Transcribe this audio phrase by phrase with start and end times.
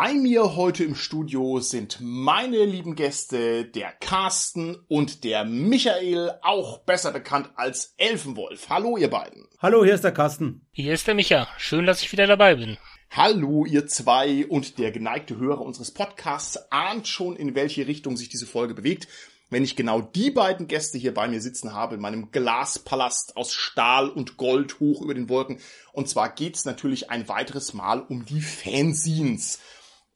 [0.00, 6.78] Bei mir heute im Studio sind meine lieben Gäste, der Carsten und der Michael, auch
[6.82, 8.68] besser bekannt als Elfenwolf.
[8.68, 9.48] Hallo, ihr beiden.
[9.58, 10.64] Hallo, hier ist der Carsten.
[10.70, 11.48] Hier ist der Micha.
[11.58, 12.78] Schön, dass ich wieder dabei bin.
[13.10, 18.28] Hallo, ihr zwei und der geneigte Hörer unseres Podcasts ahnt schon, in welche Richtung sich
[18.28, 19.08] diese Folge bewegt,
[19.50, 23.52] wenn ich genau die beiden Gäste hier bei mir sitzen habe in meinem Glaspalast aus
[23.52, 25.58] Stahl und Gold hoch über den Wolken.
[25.90, 29.58] Und zwar geht's natürlich ein weiteres Mal um die Fanzines.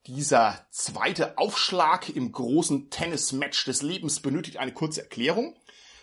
[0.07, 5.57] Dieser zweite Aufschlag im großen Tennismatch des Lebens benötigt eine kurze Erklärung.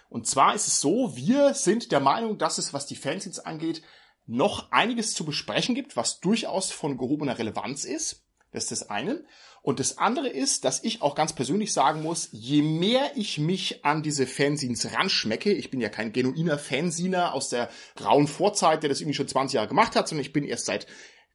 [0.09, 3.81] Und zwar ist es so, wir sind der Meinung, dass es, was die Fanzines angeht,
[4.25, 8.23] noch einiges zu besprechen gibt, was durchaus von gehobener Relevanz ist.
[8.53, 9.25] Das ist das eine.
[9.61, 13.83] Und das andere ist, dass ich auch ganz persönlich sagen muss, je mehr ich mich
[13.83, 18.89] an diese Fanzines ranschmecke, ich bin ja kein genuiner Fansiner aus der grauen Vorzeit, der
[18.89, 20.87] das irgendwie schon 20 Jahre gemacht hat, sondern ich bin erst seit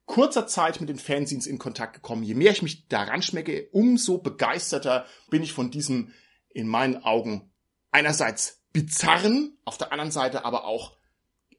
[0.05, 2.23] kurzer Zeit mit den Fanzines in Kontakt gekommen.
[2.23, 6.11] Je mehr ich mich daran schmecke, umso begeisterter bin ich von diesem,
[6.49, 7.51] in meinen Augen,
[7.91, 10.97] einerseits bizarren, auf der anderen Seite aber auch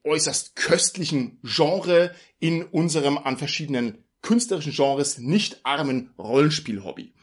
[0.04, 7.14] äußerst köstlichen Genre in unserem an verschiedenen künstlerischen Genres nicht armen Rollenspiel-Hobby.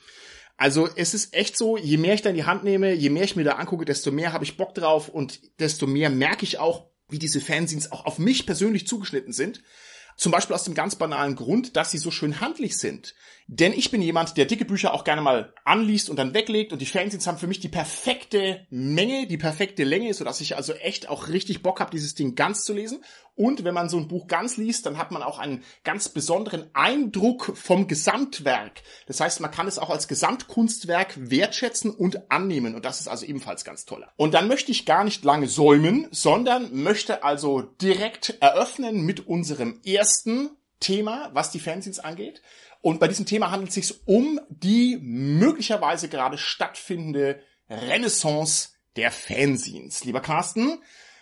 [0.58, 3.24] Also es ist echt so, je mehr ich da in die Hand nehme, je mehr
[3.24, 6.60] ich mir da angucke, desto mehr habe ich Bock drauf und desto mehr merke ich
[6.60, 9.64] auch, wie diese Fanzines auch auf mich persönlich zugeschnitten sind.
[10.16, 13.16] Zum Beispiel aus dem ganz banalen Grund, dass sie so schön handlich sind.
[13.48, 16.82] Denn ich bin jemand, der dicke Bücher auch gerne mal anliest und dann weglegt und
[16.82, 21.10] die Fanzines haben für mich die perfekte Menge, die perfekte Länge, sodass ich also echt
[21.10, 23.04] auch richtig Bock habe, dieses Ding ganz zu lesen.
[23.36, 26.70] Und wenn man so ein Buch ganz liest, dann hat man auch einen ganz besonderen
[26.74, 28.84] Eindruck vom Gesamtwerk.
[29.08, 32.76] Das heißt, man kann es auch als Gesamtkunstwerk wertschätzen und annehmen.
[32.76, 34.06] Und das ist also ebenfalls ganz toll.
[34.18, 39.82] Und dann möchte ich gar nicht lange säumen, sondern möchte also direkt eröffnen mit unserem
[39.84, 42.42] ersten Thema, was die Fanzines angeht.
[42.84, 47.40] Und bei diesem Thema handelt es sich um die möglicherweise gerade stattfindende
[47.70, 50.04] Renaissance der Fanzines.
[50.04, 50.80] Lieber Carsten,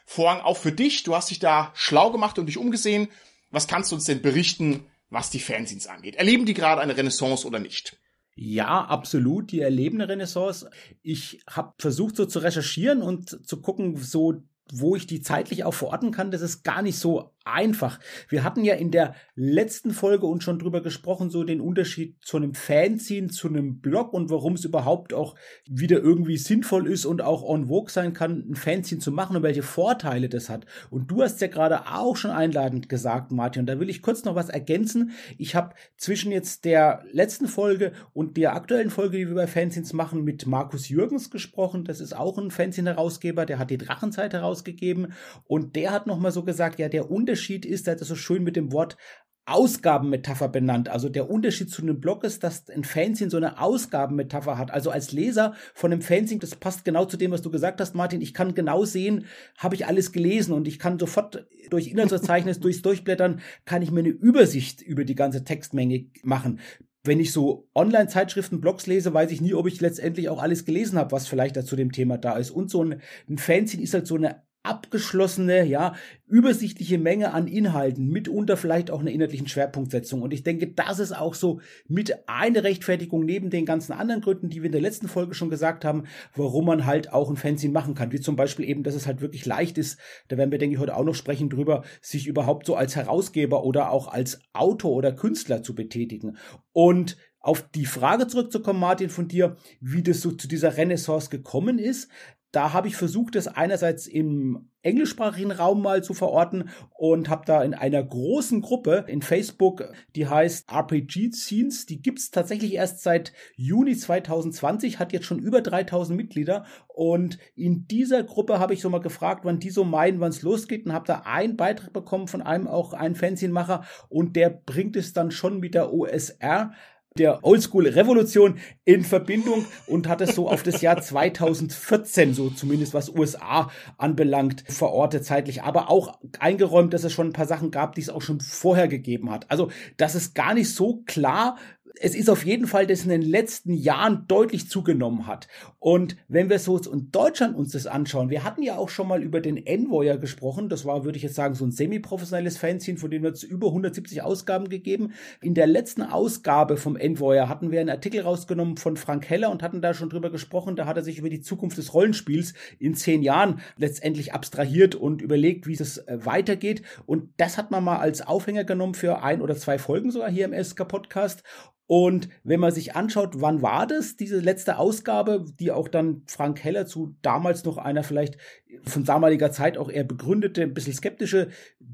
[0.08, 1.04] Vorhang auch für dich.
[1.04, 3.10] Du hast dich da schlau gemacht und dich umgesehen.
[3.52, 6.16] Was kannst du uns denn berichten, was die Fanzines angeht?
[6.16, 7.98] Erleben die gerade eine Renaissance oder nicht?
[8.36, 9.52] Ja, absolut.
[9.52, 10.68] Die erleben eine Renaissance.
[11.04, 14.42] Ich habe versucht, so zu recherchieren und zu gucken, so
[14.74, 18.00] wo ich die zeitlich auch verorten kann, das ist gar nicht so einfach.
[18.30, 22.38] Wir hatten ja in der letzten Folge uns schon drüber gesprochen, so den Unterschied zu
[22.38, 25.36] einem Fanzine, zu einem Blog und warum es überhaupt auch
[25.68, 29.44] wieder irgendwie sinnvoll ist und auch on vogue sein kann, ein Fanzine zu machen und
[29.44, 30.66] welche Vorteile das hat.
[30.90, 34.24] Und du hast ja gerade auch schon einladend gesagt, Martin, und da will ich kurz
[34.24, 35.12] noch was ergänzen.
[35.38, 39.94] Ich habe zwischen jetzt der letzten Folge und der aktuellen Folge, die wir bei Fanzines
[39.94, 41.86] machen, mit Markus Jürgens gesprochen.
[41.86, 45.14] Das ist auch ein Fanzine-Herausgeber, der hat die Drachenzeit herausgegeben
[45.46, 48.16] und der hat nochmal so gesagt, ja, der Unterschied Unterschied ist, er hat das so
[48.16, 48.98] schön mit dem Wort
[49.46, 50.90] Ausgabenmetapher benannt.
[50.90, 54.72] Also der Unterschied zu einem Blog ist, dass ein Fanzine so eine Ausgabenmetapher hat.
[54.72, 57.96] Also als Leser von einem Fanzine, das passt genau zu dem, was du gesagt hast,
[57.96, 58.20] Martin.
[58.20, 59.28] Ich kann genau sehen,
[59.58, 64.02] habe ich alles gelesen und ich kann sofort durch Inhaltsverzeichnis, durchs Durchblättern, kann ich mir
[64.02, 66.60] eine Übersicht über die ganze Textmenge machen
[67.04, 71.00] wenn ich so Online-Zeitschriften, Blogs lese, weiß ich nie, ob ich letztendlich auch alles gelesen
[71.00, 72.52] habe, was vielleicht da zu dem Thema da ist.
[72.52, 75.96] Und so ein, ein Fanzine ist halt so eine abgeschlossene, ja,
[76.28, 80.22] übersichtliche Menge an Inhalten, mitunter vielleicht auch eine inhaltlichen Schwerpunktsetzung.
[80.22, 84.50] Und ich denke, das ist auch so mit eine Rechtfertigung neben den ganzen anderen Gründen,
[84.50, 86.04] die wir in der letzten Folge schon gesagt haben,
[86.36, 88.12] warum man halt auch ein Fanzine machen kann.
[88.12, 90.80] Wie zum Beispiel eben, dass es halt wirklich leicht ist, da werden wir, denke ich,
[90.80, 95.12] heute auch noch sprechen drüber, sich überhaupt so als Herausgeber oder auch als Autor oder
[95.12, 96.38] Künstler zu betätigen.
[96.72, 101.80] Und auf die Frage zurückzukommen, Martin, von dir, wie das so zu dieser Renaissance gekommen
[101.80, 102.08] ist
[102.52, 107.64] da habe ich versucht, das einerseits im englischsprachigen Raum mal zu verorten und habe da
[107.64, 109.84] in einer großen Gruppe in Facebook,
[110.16, 115.62] die heißt RPG Scenes, die gibt's tatsächlich erst seit Juni 2020, hat jetzt schon über
[115.62, 116.66] 3000 Mitglieder.
[116.88, 120.42] Und in dieser Gruppe habe ich so mal gefragt, wann die so meinen, wann es
[120.42, 124.96] losgeht und habe da einen Beitrag bekommen von einem auch einen Fanzinmacher und der bringt
[124.96, 126.74] es dann schon mit der OSR
[127.18, 133.10] der Oldschool-Revolution in Verbindung und hat es so auf das Jahr 2014, so zumindest was
[133.10, 138.02] USA anbelangt, verortet zeitlich, aber auch eingeräumt, dass es schon ein paar Sachen gab, die
[138.02, 139.52] es auch schon vorher gegeben hat.
[139.52, 141.58] Also das ist gar nicht so klar,
[142.00, 145.48] es ist auf jeden Fall, dass in den letzten Jahren deutlich zugenommen hat.
[145.80, 149.22] Und wenn wir so in Deutschland uns das anschauen, wir hatten ja auch schon mal
[149.22, 150.70] über den Envoyer gesprochen.
[150.70, 153.68] Das war, würde ich jetzt sagen, so ein semi-professionelles Fanzine, von dem wir es über
[153.68, 155.14] 170 Ausgaben gegeben.
[155.42, 159.64] In der letzten Ausgabe vom Envoyer hatten wir einen Artikel rausgenommen von Frank Heller und
[159.64, 160.76] hatten da schon drüber gesprochen.
[160.76, 165.22] Da hat er sich über die Zukunft des Rollenspiels in zehn Jahren letztendlich abstrahiert und
[165.22, 166.84] überlegt, wie es äh, weitergeht.
[167.06, 170.46] Und das hat man mal als Aufhänger genommen für ein oder zwei Folgen sogar hier
[170.46, 171.44] im SK Podcast.
[171.94, 176.64] Und wenn man sich anschaut, wann war das, diese letzte Ausgabe, die auch dann Frank
[176.64, 178.38] Heller zu damals noch einer vielleicht
[178.86, 181.50] von damaliger Zeit auch eher begründete, ein bisschen skeptische,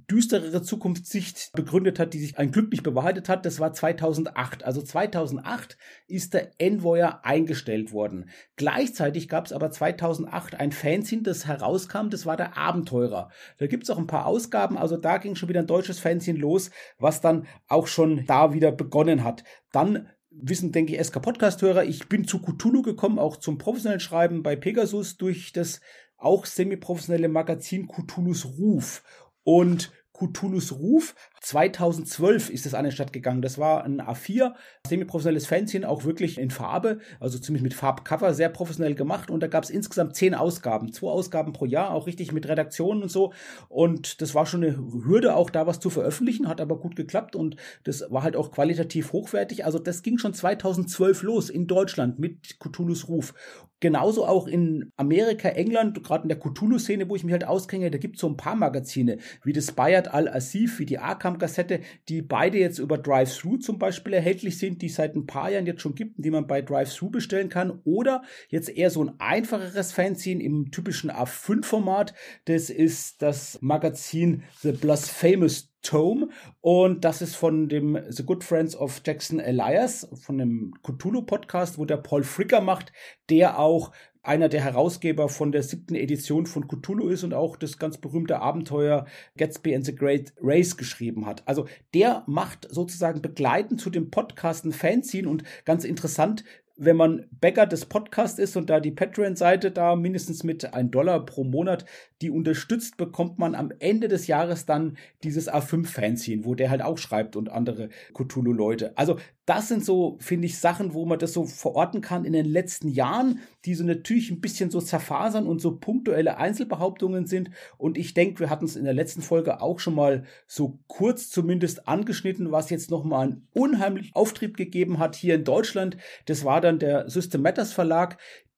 [0.10, 4.64] düsterere Zukunftssicht begründet hat, die sich ein Glück nicht bewahrheitet hat, das war 2008.
[4.64, 5.78] Also 2008
[6.08, 8.30] ist der Envoyer eingestellt worden.
[8.56, 13.32] Gleichzeitig gab es aber 2008 ein Fanzine, das herauskam, das war der Abenteurer.
[13.58, 16.38] Da gibt es auch ein paar Ausgaben, also da ging schon wieder ein deutsches Fanzine
[16.38, 16.70] los,
[17.00, 19.44] was dann auch schon da wieder begonnen hat.
[19.72, 19.87] Dann
[20.30, 24.56] wissen, denke ich, SK Podcast-Hörer, ich bin zu Cthulhu gekommen, auch zum professionellen Schreiben bei
[24.56, 25.82] Pegasus durch das
[26.18, 29.04] auch semi-professionelle Magazin Cthulhus Ruf.
[29.44, 31.16] Und Cthulhus Ruf.
[31.42, 33.42] 2012 ist es an den Start gegangen.
[33.42, 34.54] Das war ein A4,
[34.88, 39.30] semi-professionelles Fanzine, auch wirklich in Farbe, also ziemlich mit Farbcover, sehr professionell gemacht.
[39.30, 43.04] Und da gab es insgesamt zehn Ausgaben, zwei Ausgaben pro Jahr, auch richtig mit Redaktionen
[43.04, 43.34] und so.
[43.70, 47.36] Und das war schon eine Hürde, auch da was zu veröffentlichen, hat aber gut geklappt
[47.36, 49.66] und das war halt auch qualitativ hochwertig.
[49.66, 53.34] Also das ging schon 2012 los in Deutschland mit Cthulhus Ruf.
[53.80, 58.00] Genauso auch in Amerika, England, gerade in der Cthulhu-Szene, wo ich mich halt auskenne, da
[58.00, 62.58] gibt es so ein paar Magazine, wie das Bayard Al-Asif, wie die Arkham-Kassette, die beide
[62.58, 65.94] jetzt über Drive-Thru zum Beispiel erhältlich sind, die es seit ein paar Jahren jetzt schon
[65.94, 67.80] gibt, die man bei Drive-Thru bestellen kann.
[67.84, 72.16] Oder jetzt eher so ein einfacheres Fanzine im typischen A5-Format.
[72.46, 76.28] Das ist das Magazin The Blasphemous Tome
[76.60, 81.78] und das ist von dem The Good Friends of Jackson Elias, von dem Cthulhu Podcast,
[81.78, 82.92] wo der Paul Fricker macht,
[83.30, 83.92] der auch
[84.22, 88.42] einer der Herausgeber von der siebten Edition von Cthulhu ist und auch das ganz berühmte
[88.42, 89.06] Abenteuer
[89.38, 91.48] Gatsby and the Great Race geschrieben hat.
[91.48, 96.44] Also der macht sozusagen begleitend zu dem Podcast ein Fanzine und ganz interessant,
[96.78, 101.26] wenn man Bäcker des Podcasts ist und da die Patreon-Seite da mindestens mit ein Dollar
[101.26, 101.86] pro Monat
[102.22, 106.98] die unterstützt, bekommt man am Ende des Jahres dann dieses A5-Fanzine, wo der halt auch
[106.98, 108.98] schreibt und andere Cthulhu-Leute.
[108.98, 112.46] Also das sind so, finde ich, Sachen, wo man das so verorten kann in den
[112.46, 117.52] letzten Jahren, die so natürlich ein bisschen so zerfasern und so punktuelle Einzelbehauptungen sind.
[117.78, 121.30] Und ich denke, wir hatten es in der letzten Folge auch schon mal so kurz
[121.30, 125.96] zumindest angeschnitten, was jetzt nochmal einen unheimlichen Auftrieb gegeben hat hier in Deutschland.
[126.26, 128.18] Das war dann der System Matters Verlag,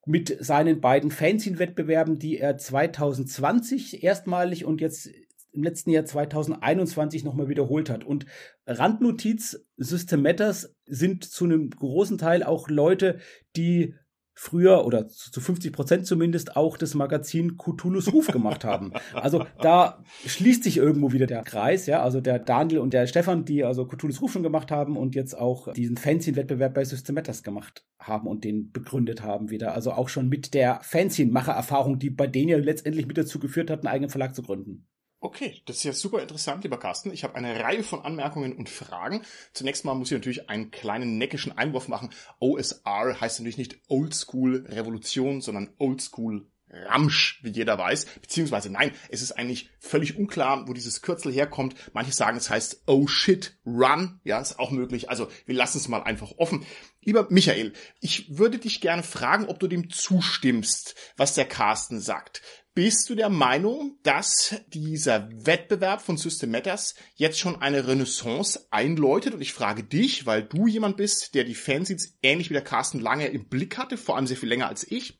[0.09, 5.07] mit seinen beiden Fanzine-Wettbewerben, die er 2020 erstmalig und jetzt
[5.51, 8.03] im letzten Jahr 2021 nochmal wiederholt hat.
[8.06, 8.25] Und
[8.65, 13.19] Randnotiz, System Matters sind zu einem großen Teil auch Leute,
[13.56, 13.94] die
[14.41, 18.94] früher oder zu 50 Prozent zumindest auch das Magazin Cthulhu's Ruf gemacht haben.
[19.13, 22.01] Also da schließt sich irgendwo wieder der Kreis, ja.
[22.01, 25.38] Also der Daniel und der Stefan, die also Cthulhu's Ruf schon gemacht haben und jetzt
[25.38, 29.74] auch diesen Fanzine-Wettbewerb bei System Matters gemacht haben und den begründet haben wieder.
[29.74, 33.80] Also auch schon mit der Fanzine-Macher-Erfahrung, die bei denen ja letztendlich mit dazu geführt hat,
[33.80, 34.88] einen eigenen Verlag zu gründen.
[35.21, 37.12] Okay, das ist ja super interessant, lieber Carsten.
[37.12, 39.25] Ich habe eine Reihe von Anmerkungen und Fragen.
[39.51, 42.12] Zunächst mal muss ich natürlich einen kleinen neckischen Einwurf machen.
[42.39, 48.06] OSR heißt natürlich nicht Oldschool Revolution, sondern Oldschool Ramsch, wie jeder weiß.
[48.21, 51.75] Beziehungsweise nein, es ist eigentlich völlig unklar, wo dieses Kürzel herkommt.
[51.94, 54.19] Manche sagen, es heißt Oh shit, run.
[54.23, 55.09] Ja, ist auch möglich.
[55.09, 56.66] Also wir lassen es mal einfach offen.
[57.02, 62.42] Lieber Michael, ich würde dich gerne fragen, ob du dem zustimmst, was der Carsten sagt.
[62.76, 69.33] Bist du der Meinung, dass dieser Wettbewerb von System Matters jetzt schon eine Renaissance einläutet?
[69.33, 72.99] Und ich frage dich, weil du jemand bist, der die Fanzines ähnlich wie der Carsten
[72.99, 75.19] lange im Blick hatte, vor allem sehr viel länger als ich.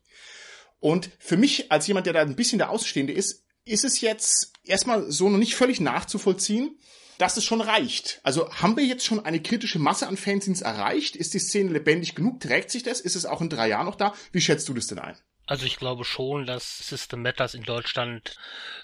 [0.78, 4.52] Und für mich, als jemand, der da ein bisschen der Außenstehende ist, ist es jetzt
[4.64, 6.78] erstmal so noch nicht völlig nachzuvollziehen,
[7.18, 8.20] dass es schon reicht.
[8.22, 11.16] Also haben wir jetzt schon eine kritische Masse an Fanzines erreicht?
[11.16, 12.40] Ist die Szene lebendig genug?
[12.40, 13.00] Trägt sich das?
[13.00, 14.14] Ist es auch in drei Jahren noch da?
[14.32, 15.16] Wie schätzt du das denn ein?
[15.46, 18.36] Also ich glaube schon, dass System Matters in Deutschland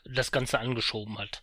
[0.04, 1.42] das Ganze angeschoben hat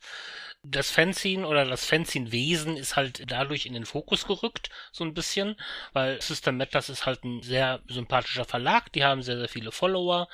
[0.66, 5.58] das Fanzine oder das Fanzine-Wesen ist halt dadurch in den Fokus gerückt, so ein bisschen,
[5.92, 10.30] weil System Matters ist halt ein sehr sympathischer Verlag, die haben sehr, sehr viele Follower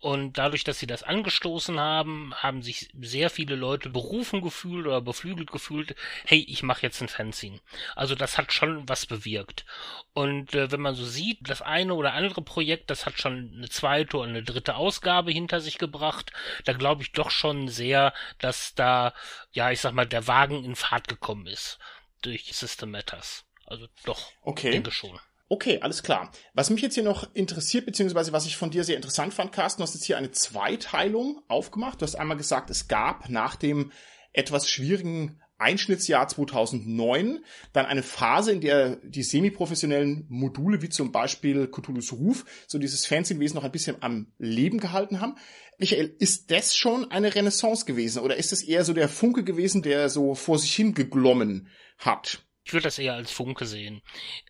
[0.00, 5.02] und dadurch, dass sie das angestoßen haben, haben sich sehr viele Leute berufen gefühlt oder
[5.02, 7.60] beflügelt gefühlt, hey, ich mache jetzt ein Fanzine.
[7.94, 9.66] Also das hat schon was bewirkt.
[10.14, 13.68] Und äh, wenn man so sieht, das eine oder andere Projekt, das hat schon eine
[13.68, 16.32] zweite oder eine dritte Ausgabe hinter sich gebracht,
[16.64, 19.12] da glaube ich doch schon sehr, dass da,
[19.52, 21.78] ja, ich sag mal, der Wagen in Fahrt gekommen ist
[22.22, 23.44] durch System Matters.
[23.66, 24.70] Also doch, okay.
[24.70, 25.18] denke schon.
[25.48, 26.32] Okay, alles klar.
[26.54, 29.80] Was mich jetzt hier noch interessiert, beziehungsweise was ich von dir sehr interessant fand, Carsten,
[29.80, 32.00] du hast jetzt hier eine Zweiteilung aufgemacht.
[32.00, 33.92] Du hast einmal gesagt, es gab nach dem
[34.32, 41.68] etwas schwierigen Einschnittsjahr 2009 dann eine Phase, in der die semiprofessionellen Module, wie zum Beispiel
[41.68, 45.36] Cthulhu's Ruf, so dieses Fancy-Wesen noch ein bisschen am Leben gehalten haben.
[45.78, 49.82] Michael, ist das schon eine Renaissance gewesen oder ist es eher so der Funke gewesen,
[49.82, 51.68] der so vor sich hin geglommen
[51.98, 52.43] hat?
[52.66, 54.00] Ich würde das eher als Funke sehen.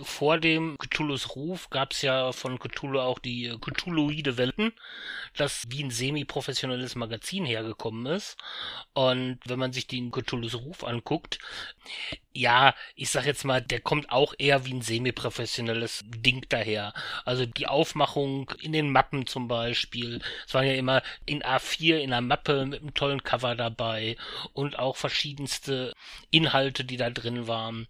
[0.00, 4.72] Vor dem Cthulhu's Ruf gab es ja von Cthulhu auch die Cthulhuide Welten,
[5.36, 8.36] das wie ein semi-professionelles Magazin hergekommen ist.
[8.92, 11.40] Und wenn man sich den Cthulhu's Ruf anguckt,
[12.32, 16.92] ja, ich sag jetzt mal, der kommt auch eher wie ein semi-professionelles Ding daher.
[17.24, 20.20] Also die Aufmachung in den Mappen zum Beispiel.
[20.46, 24.16] Es waren ja immer in A4 in einer Mappe mit einem tollen Cover dabei
[24.52, 25.92] und auch verschiedenste
[26.30, 27.88] Inhalte, die da drin waren.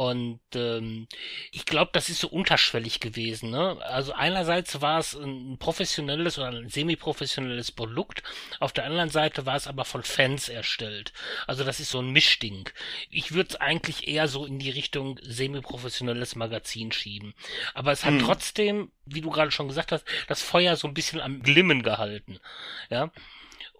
[0.00, 1.08] Und ähm,
[1.52, 3.50] ich glaube, das ist so unterschwellig gewesen.
[3.50, 3.76] Ne?
[3.82, 8.22] Also einerseits war es ein professionelles oder ein semi-professionelles Produkt,
[8.60, 11.12] auf der anderen Seite war es aber von Fans erstellt.
[11.46, 12.70] Also das ist so ein Mischding.
[13.10, 17.34] Ich würde es eigentlich eher so in die Richtung semi-professionelles Magazin schieben.
[17.74, 18.20] Aber es hat hm.
[18.20, 22.40] trotzdem, wie du gerade schon gesagt hast, das Feuer so ein bisschen am Glimmen gehalten.
[22.88, 23.12] Ja.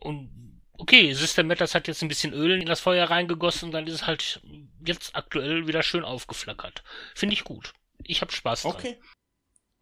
[0.00, 0.28] Und
[0.76, 3.94] okay, System Matters hat jetzt ein bisschen Öl in das Feuer reingegossen und dann ist
[3.94, 4.40] es halt
[4.84, 6.82] jetzt aktuell wieder schön aufgeflackert.
[7.14, 7.72] Finde ich gut.
[8.04, 8.72] Ich habe Spaß dran.
[8.72, 8.96] Okay.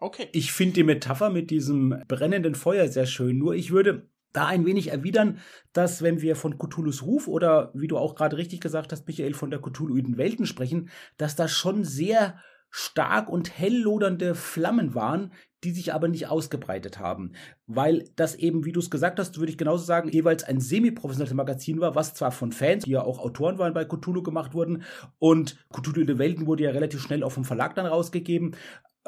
[0.00, 0.28] Okay.
[0.32, 3.38] Ich finde die Metapher mit diesem brennenden Feuer sehr schön.
[3.38, 5.40] Nur ich würde da ein wenig erwidern,
[5.72, 9.34] dass wenn wir von Cthulhus Ruf oder wie du auch gerade richtig gesagt hast, Michael,
[9.34, 12.38] von der Cthulhuiden Welten sprechen, dass das schon sehr
[12.70, 15.32] stark und hell lodernde Flammen waren,
[15.64, 17.32] die sich aber nicht ausgebreitet haben.
[17.66, 21.34] Weil das eben, wie du es gesagt hast, würde ich genauso sagen, jeweils ein semi-professionelles
[21.34, 24.84] Magazin war, was zwar von Fans, die ja auch Autoren waren bei Cthulhu gemacht wurden,
[25.18, 28.54] und Cthulhu in den Welten wurde ja relativ schnell auch vom Verlag dann rausgegeben,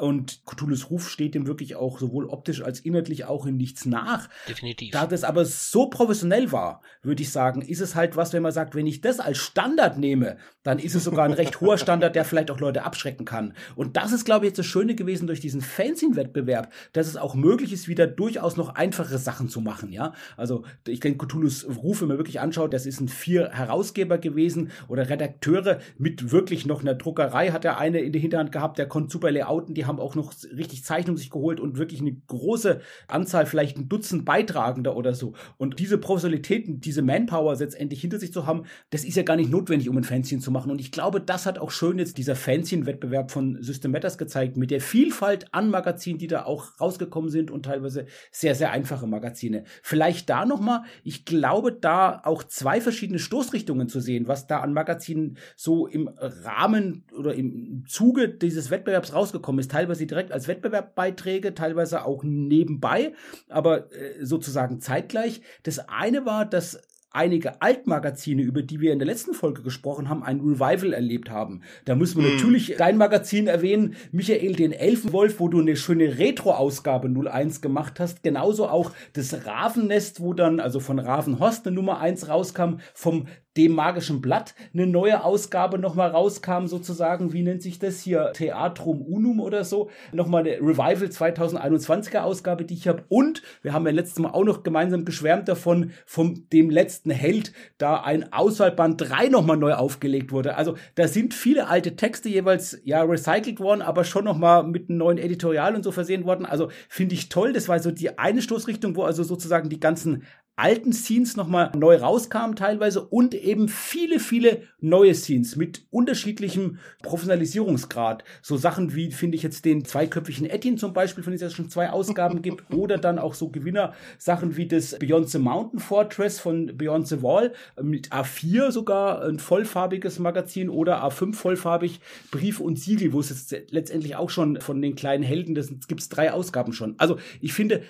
[0.01, 4.29] und Cthulhu's Ruf steht dem wirklich auch sowohl optisch als inhaltlich auch in nichts nach.
[4.47, 4.91] Definitiv.
[4.91, 8.51] Da das aber so professionell war, würde ich sagen, ist es halt was, wenn man
[8.51, 12.15] sagt, wenn ich das als Standard nehme, dann ist es sogar ein recht hoher Standard,
[12.15, 13.53] der vielleicht auch Leute abschrecken kann.
[13.75, 17.35] Und das ist, glaube ich, jetzt das Schöne gewesen durch diesen Fanzine-Wettbewerb, dass es auch
[17.35, 20.13] möglich ist, wieder durchaus noch einfache Sachen zu machen, ja.
[20.37, 24.71] Also, ich denke, Cthulhu's Ruf, wenn man wirklich anschaut, das ist ein vier Herausgeber gewesen
[24.87, 28.87] oder Redakteure mit wirklich noch einer Druckerei hat er eine in der Hinterhand gehabt, der
[28.87, 32.81] konnte super layouten, die haben auch noch richtig Zeichnungen sich geholt und wirklich eine große
[33.07, 35.33] Anzahl, vielleicht ein Dutzend Beitragender oder so.
[35.57, 39.51] Und diese Professionalitäten, diese Manpower letztendlich hinter sich zu haben, das ist ja gar nicht
[39.51, 40.71] notwendig, um ein Fanzine zu machen.
[40.71, 44.71] Und ich glaube, das hat auch schön jetzt dieser Fanzine-Wettbewerb von System Matters gezeigt, mit
[44.71, 49.63] der Vielfalt an Magazinen, die da auch rausgekommen sind und teilweise sehr, sehr einfache Magazine.
[49.81, 54.73] Vielleicht da nochmal, ich glaube, da auch zwei verschiedene Stoßrichtungen zu sehen, was da an
[54.73, 61.53] Magazinen so im Rahmen oder im Zuge dieses Wettbewerbs rausgekommen ist teilweise direkt als Wettbewerbbeiträge,
[61.53, 63.13] teilweise auch nebenbei,
[63.49, 65.41] aber äh, sozusagen zeitgleich.
[65.63, 66.79] Das eine war, dass
[67.11, 71.61] einige Altmagazine, über die wir in der letzten Folge gesprochen haben, ein Revival erlebt haben.
[71.85, 72.35] Da müssen wir hm.
[72.35, 78.23] natürlich dein Magazin erwähnen, Michael, den Elfenwolf, wo du eine schöne Retro-Ausgabe 01 gemacht hast.
[78.23, 83.27] Genauso auch das Ravennest, wo dann, also von Ravenhorst eine Nummer 1 rauskam, vom
[83.57, 89.01] dem magischen Blatt eine neue Ausgabe nochmal rauskam, sozusagen, wie nennt sich das hier, Theatrum
[89.01, 93.03] Unum oder so, nochmal eine Revival 2021er Ausgabe, die ich habe.
[93.09, 97.51] Und wir haben ja letztes Mal auch noch gemeinsam geschwärmt davon, von dem letzten Held,
[97.79, 100.55] da ein Auswahlband 3 nochmal neu aufgelegt wurde.
[100.55, 104.99] Also da sind viele alte Texte jeweils ja recycelt worden, aber schon nochmal mit einem
[104.99, 106.45] neuen Editorial und so versehen worden.
[106.45, 107.53] Also finde ich toll.
[107.53, 110.23] Das war so die eine Stoßrichtung, wo also sozusagen die ganzen
[110.61, 118.23] alten Scenes nochmal neu rauskamen teilweise und eben viele, viele neue Scenes mit unterschiedlichem Professionalisierungsgrad.
[118.43, 121.69] So Sachen wie, finde ich jetzt den zweiköpfigen Etienne zum Beispiel, von dem es schon
[121.69, 126.77] zwei Ausgaben gibt, oder dann auch so Gewinner-Sachen wie das Beyond the Mountain Fortress von
[126.77, 133.13] Beyond the Wall mit A4 sogar, ein vollfarbiges Magazin oder A5 vollfarbig, Brief und Siegel,
[133.13, 136.71] wo es jetzt letztendlich auch schon von den kleinen Helden, das gibt es drei Ausgaben
[136.71, 136.93] schon.
[136.99, 137.81] Also ich finde,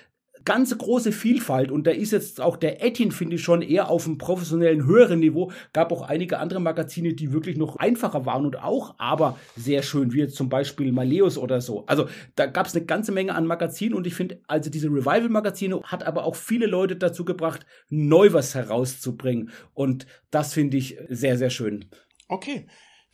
[0.46, 4.06] ganze große Vielfalt und da ist jetzt auch der Ettin, finde ich, schon eher auf
[4.06, 5.52] einem professionellen höheren Niveau.
[5.74, 10.14] Gab auch einige andere Magazine, die wirklich noch einfacher waren und auch aber sehr schön,
[10.14, 11.86] wie jetzt zum Beispiel Maleus oder so.
[11.86, 15.82] Also da gab es eine ganze Menge an Magazinen und ich finde, also diese Revival-Magazine
[15.84, 21.38] hat aber auch viele Leute dazu gebracht, neu was herauszubringen und das finde ich sehr,
[21.38, 21.86] sehr schön.
[22.28, 22.68] Okay.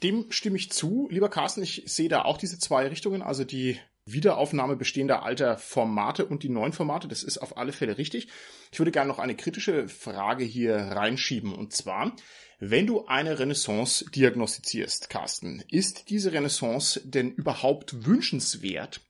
[0.03, 1.63] Dem stimme ich zu, lieber Carsten.
[1.63, 6.49] Ich sehe da auch diese zwei Richtungen, also die Wiederaufnahme bestehender alter Formate und die
[6.49, 7.07] neuen Formate.
[7.07, 8.27] Das ist auf alle Fälle richtig.
[8.71, 11.53] Ich würde gerne noch eine kritische Frage hier reinschieben.
[11.53, 12.15] Und zwar,
[12.59, 19.01] wenn du eine Renaissance diagnostizierst, Carsten, ist diese Renaissance denn überhaupt wünschenswert?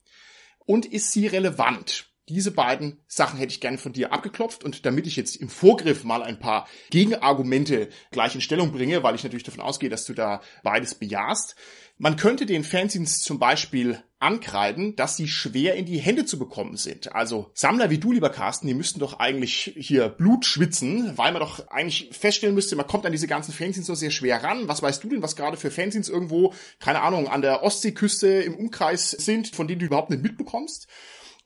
[0.65, 2.07] Und ist sie relevant?
[2.29, 6.03] Diese beiden Sachen hätte ich gerne von dir abgeklopft und damit ich jetzt im Vorgriff
[6.03, 10.13] mal ein paar Gegenargumente gleich in Stellung bringe, weil ich natürlich davon ausgehe, dass du
[10.13, 11.55] da beides bejahst.
[11.97, 16.75] Man könnte den Fanzines zum Beispiel ankreiden, dass sie schwer in die Hände zu bekommen
[16.75, 17.13] sind.
[17.13, 21.41] Also Sammler wie du, lieber Carsten, die müssten doch eigentlich hier Blut schwitzen, weil man
[21.41, 24.67] doch eigentlich feststellen müsste, man kommt an diese ganzen Fanzines so sehr schwer ran.
[24.67, 28.55] Was weißt du denn, was gerade für Fanzines irgendwo, keine Ahnung, an der Ostseeküste im
[28.55, 30.87] Umkreis sind, von denen du überhaupt nicht mitbekommst?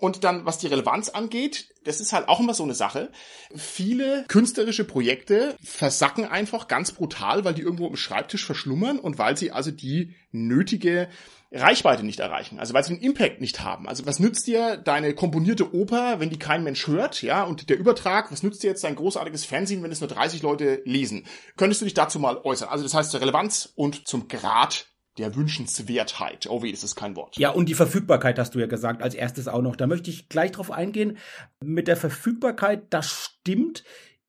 [0.01, 3.11] Und dann, was die Relevanz angeht, das ist halt auch immer so eine Sache.
[3.55, 9.37] Viele künstlerische Projekte versacken einfach ganz brutal, weil die irgendwo im Schreibtisch verschlummern und weil
[9.37, 11.07] sie also die nötige
[11.53, 13.87] Reichweite nicht erreichen, also weil sie den Impact nicht haben.
[13.87, 17.77] Also was nützt dir deine komponierte Oper, wenn die kein Mensch hört, ja, und der
[17.77, 21.25] Übertrag, was nützt dir jetzt dein großartiges Fernsehen, wenn es nur 30 Leute lesen?
[21.57, 22.69] Könntest du dich dazu mal äußern?
[22.69, 26.47] Also das heißt zur Relevanz und zum Grad der Wünschenswertheit.
[26.49, 27.37] Oh weh, das ist kein Wort.
[27.37, 29.75] Ja, und die Verfügbarkeit hast du ja gesagt, als erstes auch noch.
[29.75, 31.17] Da möchte ich gleich drauf eingehen.
[31.59, 33.83] Mit der Verfügbarkeit, das stimmt.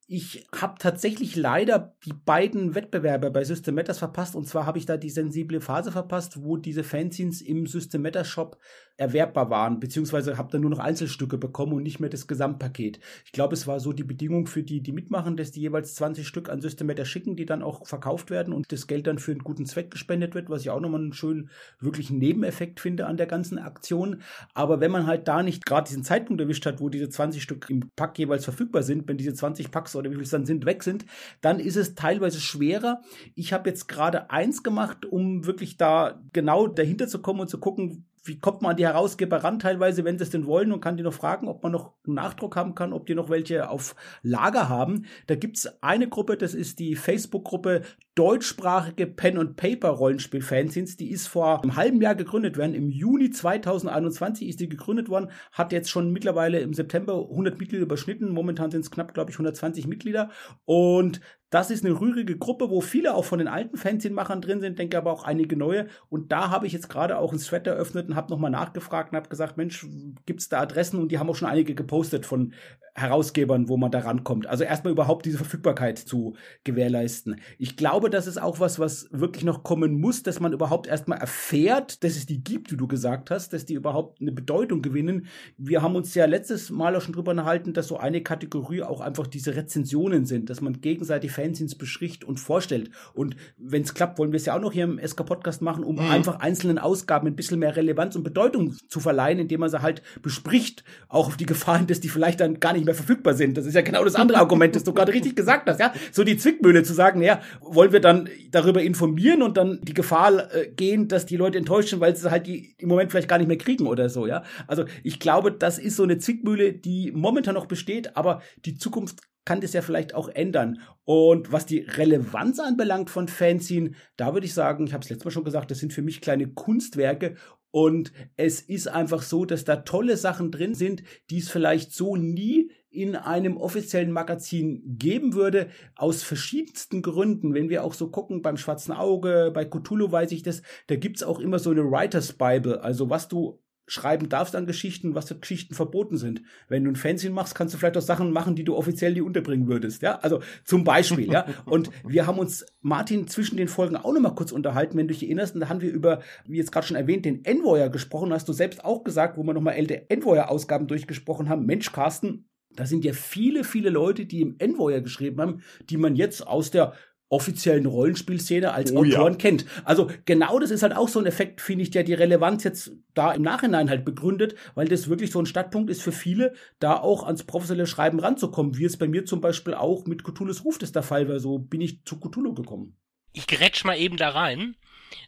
[0.06, 4.34] Ich habe tatsächlich leider die beiden Wettbewerbe bei System Matters verpasst.
[4.34, 8.28] Und zwar habe ich da die sensible Phase verpasst, wo diese Fanzines im System Matters
[8.28, 8.58] Shop
[8.96, 13.00] erwerbbar waren, beziehungsweise habe dann nur noch Einzelstücke bekommen und nicht mehr das Gesamtpaket.
[13.24, 16.26] Ich glaube, es war so die Bedingung für die, die mitmachen, dass die jeweils 20
[16.26, 19.32] Stück an System Matters schicken, die dann auch verkauft werden und das Geld dann für
[19.32, 23.16] einen guten Zweck gespendet wird, was ich auch nochmal einen schönen, wirklichen Nebeneffekt finde an
[23.16, 24.22] der ganzen Aktion.
[24.54, 27.70] Aber wenn man halt da nicht gerade diesen Zeitpunkt erwischt hat, wo diese 20 Stück
[27.70, 30.66] im Pack jeweils verfügbar sind, wenn diese 20 Packs oder wie viel es dann sind,
[30.66, 31.06] weg sind,
[31.40, 33.00] dann ist es teilweise schwerer.
[33.34, 37.58] Ich habe jetzt gerade eins gemacht, um wirklich da genau dahinter zu kommen und zu
[37.58, 40.80] gucken, wie kommt man an die Herausgeber ran, teilweise, wenn sie es denn wollen, und
[40.80, 43.68] kann die noch fragen, ob man noch einen Nachdruck haben kann, ob die noch welche
[43.68, 45.06] auf Lager haben.
[45.26, 47.82] Da gibt's eine Gruppe, das ist die Facebook-Gruppe
[48.14, 50.96] deutschsprachige Pen- und Paper-Rollenspiel-Fanzines.
[50.96, 52.74] Die ist vor einem halben Jahr gegründet worden.
[52.74, 57.82] Im Juni 2021 ist die gegründet worden, hat jetzt schon mittlerweile im September 100 Mitglieder
[57.82, 58.30] überschnitten.
[58.30, 60.30] Momentan sind es knapp, glaube ich, 120 Mitglieder.
[60.64, 61.20] Und
[61.52, 64.96] das ist eine rührige Gruppe, wo viele auch von den alten Fanzine-Machern drin sind, denke
[64.96, 65.86] aber auch einige neue.
[66.08, 69.16] Und da habe ich jetzt gerade auch ein Thread eröffnet und habe nochmal nachgefragt und
[69.16, 69.86] habe gesagt, Mensch,
[70.24, 70.98] gibt's da Adressen?
[70.98, 72.54] Und die haben auch schon einige gepostet von
[72.94, 74.46] Herausgebern, wo man da rankommt.
[74.46, 77.40] Also erstmal überhaupt diese Verfügbarkeit zu gewährleisten.
[77.58, 81.18] Ich glaube, das ist auch was, was wirklich noch kommen muss, dass man überhaupt erstmal
[81.18, 85.26] erfährt, dass es die gibt, wie du gesagt hast, dass die überhaupt eine Bedeutung gewinnen.
[85.56, 89.00] Wir haben uns ja letztes Mal auch schon drüber unterhalten, dass so eine Kategorie auch
[89.00, 92.90] einfach diese Rezensionen sind, dass man gegenseitig Fanzines beschricht und vorstellt.
[93.14, 95.96] Und wenn es klappt, wollen wir es ja auch noch hier im SK-Podcast machen, um
[95.96, 96.10] mhm.
[96.10, 100.02] einfach einzelnen Ausgaben ein bisschen mehr Relevanz und Bedeutung zu verleihen, indem man sie halt
[100.22, 103.56] bespricht, auch auf die Gefahren, dass die vielleicht dann gar nicht mehr verfügbar sind.
[103.56, 105.92] Das ist ja genau das andere Argument, das du gerade richtig gesagt hast, ja.
[106.12, 110.54] So die Zwickmühle zu sagen, ja, wollen wir dann darüber informieren und dann die Gefahr
[110.54, 113.38] äh, gehen, dass die Leute enttäuscht sind, weil sie halt die im Moment vielleicht gar
[113.38, 114.44] nicht mehr kriegen oder so, ja.
[114.66, 119.20] Also ich glaube, das ist so eine Zwickmühle, die momentan noch besteht, aber die Zukunft
[119.44, 120.80] kann das ja vielleicht auch ändern.
[121.04, 125.24] Und was die Relevanz anbelangt von Fanzine, da würde ich sagen, ich habe es letztes
[125.24, 127.36] Mal schon gesagt, das sind für mich kleine Kunstwerke
[127.72, 132.16] und es ist einfach so, dass da tolle Sachen drin sind, die es vielleicht so
[132.16, 137.54] nie in einem offiziellen Magazin geben würde, aus verschiedensten Gründen.
[137.54, 141.22] Wenn wir auch so gucken, beim Schwarzen Auge, bei Cthulhu weiß ich das, da gibt's
[141.22, 143.61] auch immer so eine Writer's Bible, also was du
[143.92, 146.42] schreiben darfst an Geschichten, was für Geschichten verboten sind.
[146.68, 149.20] Wenn du ein Fanzine machst, kannst du vielleicht auch Sachen machen, die du offiziell nie
[149.20, 150.18] unterbringen würdest, ja?
[150.20, 151.46] Also zum Beispiel, ja.
[151.66, 155.22] Und wir haben uns, Martin, zwischen den Folgen auch nochmal kurz unterhalten, wenn du dich
[155.22, 158.48] erinnerst, und da haben wir über, wie jetzt gerade schon erwähnt, den Envoyer gesprochen, hast
[158.48, 161.66] du selbst auch gesagt, wo wir nochmal ältere Envoyer-Ausgaben durchgesprochen haben.
[161.66, 166.16] Mensch, Carsten, da sind ja viele, viele Leute, die im Envoyer geschrieben haben, die man
[166.16, 166.94] jetzt aus der
[167.32, 169.38] offiziellen Rollenspielszene als oh, Autoren ja.
[169.38, 169.64] kennt.
[169.84, 172.92] Also genau das ist halt auch so ein Effekt, finde ich, der die Relevanz jetzt
[173.14, 176.98] da im Nachhinein halt begründet, weil das wirklich so ein Startpunkt ist für viele, da
[176.98, 180.78] auch ans professionelle Schreiben ranzukommen, wie es bei mir zum Beispiel auch mit Cthulhu's Ruf
[180.78, 181.40] das der Fall war.
[181.40, 182.96] So bin ich zu Cthulhu gekommen.
[183.32, 184.76] Ich grätsch mal eben da rein.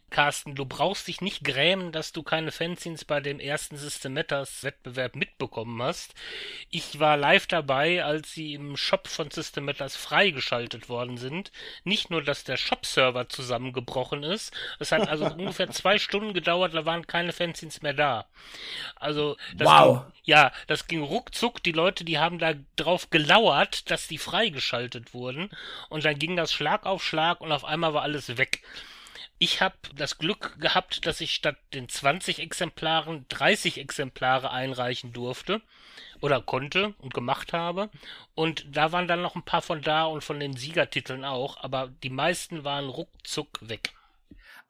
[0.09, 4.63] Carsten, du brauchst dich nicht grämen, dass du keine Fanzines bei dem ersten System Matters
[4.63, 6.13] Wettbewerb mitbekommen hast.
[6.69, 11.51] Ich war live dabei, als sie im Shop von System Matters freigeschaltet worden sind.
[11.83, 16.85] Nicht nur, dass der Shop-Server zusammengebrochen ist, es hat also ungefähr zwei Stunden gedauert, da
[16.85, 18.25] waren keine Fanzines mehr da.
[18.95, 20.03] Also, das wow.
[20.03, 21.61] ging, ja, das ging ruckzuck.
[21.63, 25.49] Die Leute, die haben da drauf gelauert, dass die freigeschaltet wurden.
[25.89, 28.61] Und dann ging das Schlag auf Schlag und auf einmal war alles weg.
[29.37, 35.61] Ich habe das Glück gehabt, dass ich statt den 20 Exemplaren 30 Exemplare einreichen durfte
[36.21, 37.89] oder konnte und gemacht habe.
[38.33, 41.89] Und da waren dann noch ein paar von da und von den Siegertiteln auch, aber
[42.03, 43.93] die meisten waren ruckzuck weg.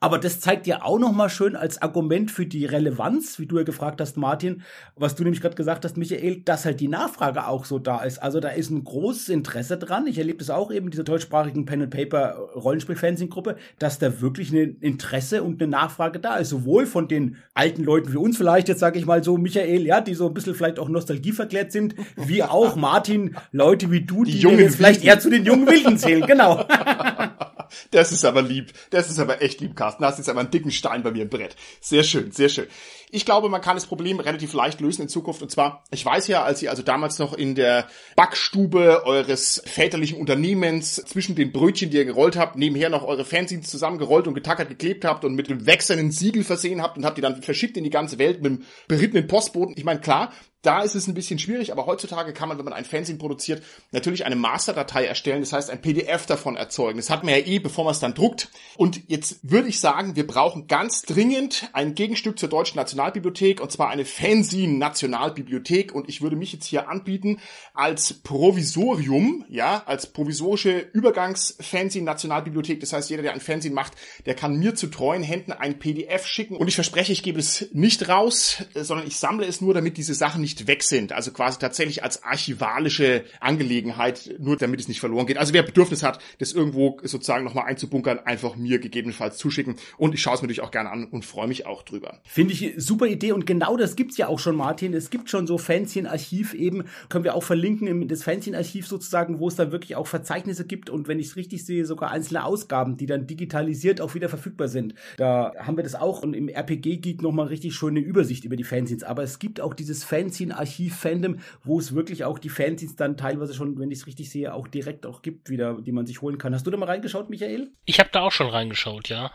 [0.02, 3.64] Aber das zeigt ja auch nochmal schön als Argument für die Relevanz, wie du ja
[3.64, 4.62] gefragt hast, Martin,
[4.96, 8.22] was du nämlich gerade gesagt hast, Michael, dass halt die Nachfrage auch so da ist.
[8.22, 10.06] Also da ist ein großes Interesse dran.
[10.06, 15.44] Ich erlebe das auch eben dieser deutschsprachigen Pen Paper Rollenspiel-Fernsehgruppe, dass da wirklich ein Interesse
[15.44, 16.50] und eine Nachfrage da ist.
[16.50, 20.02] Sowohl von den alten Leuten wie uns vielleicht, jetzt sage ich mal so, Michael, ja,
[20.02, 24.26] die so ein bisschen vielleicht auch Nostalgie verklärt sind, wie auch Martin, Leute wie du,
[24.26, 26.26] die, die jetzt vielleicht eher zu den jungen Wilden zählen.
[26.26, 26.66] Genau.
[27.92, 28.74] Das ist aber lieb.
[28.90, 30.04] Das ist aber echt lieb, Carsten.
[30.04, 31.56] Da hast jetzt aber einen dicken Stein bei mir im Brett.
[31.82, 32.68] Sehr schön, sehr schön.
[33.16, 35.42] Ich glaube, man kann das Problem relativ leicht lösen in Zukunft.
[35.42, 40.18] Und zwar, ich weiß ja, als ihr also damals noch in der Backstube eures väterlichen
[40.18, 44.68] Unternehmens zwischen den Brötchen, die ihr gerollt habt, nebenher noch eure Fanzines zusammengerollt und getackert
[44.68, 47.86] geklebt habt und mit einem wechselnden Siegel versehen habt und habt die dann verschickt in
[47.86, 49.76] die ganze Welt mit einem berittenen Postboten.
[49.78, 50.34] Ich meine, klar,
[50.66, 53.62] da ist es ein bisschen schwierig, aber heutzutage kann man, wenn man ein Fanzine produziert,
[53.92, 56.98] natürlich eine Masterdatei erstellen, das heißt ein PDF davon erzeugen.
[56.98, 58.50] Das hat man ja eh, bevor man es dann druckt.
[58.76, 63.72] Und jetzt würde ich sagen, wir brauchen ganz dringend ein Gegenstück zur Deutschen Nationalbibliothek, und
[63.72, 65.94] zwar eine Fanzine-Nationalbibliothek.
[65.94, 67.40] Und ich würde mich jetzt hier anbieten
[67.74, 72.80] als Provisorium, ja, als provisorische Übergangs-Fanzine-Nationalbibliothek.
[72.80, 73.94] Das heißt, jeder, der ein Fanzine macht,
[74.26, 76.56] der kann mir zu treuen Händen ein PDF schicken.
[76.56, 80.14] Und ich verspreche, ich gebe es nicht raus, sondern ich sammle es nur, damit diese
[80.14, 85.28] Sachen nicht weg sind, also quasi tatsächlich als archivalische Angelegenheit, nur damit es nicht verloren
[85.28, 85.38] geht.
[85.38, 90.22] Also wer Bedürfnis hat, das irgendwo sozusagen nochmal einzubunkern, einfach mir gegebenenfalls zuschicken und ich
[90.22, 92.20] schaue es mir natürlich auch gerne an und freue mich auch drüber.
[92.24, 94.94] Finde ich super Idee und genau das gibt's ja auch schon, Martin.
[94.94, 99.56] Es gibt schon so Fanzine-Archiv eben, können wir auch verlinken, das Fanzine-Archiv sozusagen, wo es
[99.56, 103.06] dann wirklich auch Verzeichnisse gibt und wenn ich es richtig sehe, sogar einzelne Ausgaben, die
[103.06, 104.96] dann digitalisiert auch wieder verfügbar sind.
[105.18, 109.04] Da haben wir das auch und im RPG-Geek nochmal richtig schöne Übersicht über die Fanzines.
[109.04, 113.54] Aber es gibt auch dieses Fanzine Fanzine-Archiv-Fandom, wo es wirklich auch die Fanzines dann teilweise
[113.54, 116.38] schon, wenn ich es richtig sehe, auch direkt auch gibt, wieder, die man sich holen
[116.38, 116.54] kann.
[116.54, 117.72] Hast du da mal reingeschaut, Michael?
[117.86, 119.32] Ich habe da auch schon reingeschaut, ja.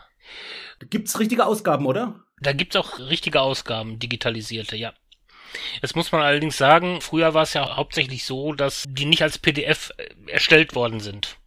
[0.89, 2.15] Gibt's richtige Ausgaben, oder?
[2.39, 4.93] Da gibt's auch richtige Ausgaben, digitalisierte, ja.
[5.81, 9.37] Jetzt muss man allerdings sagen, früher war es ja hauptsächlich so, dass die nicht als
[9.37, 11.37] PDF äh, erstellt worden sind.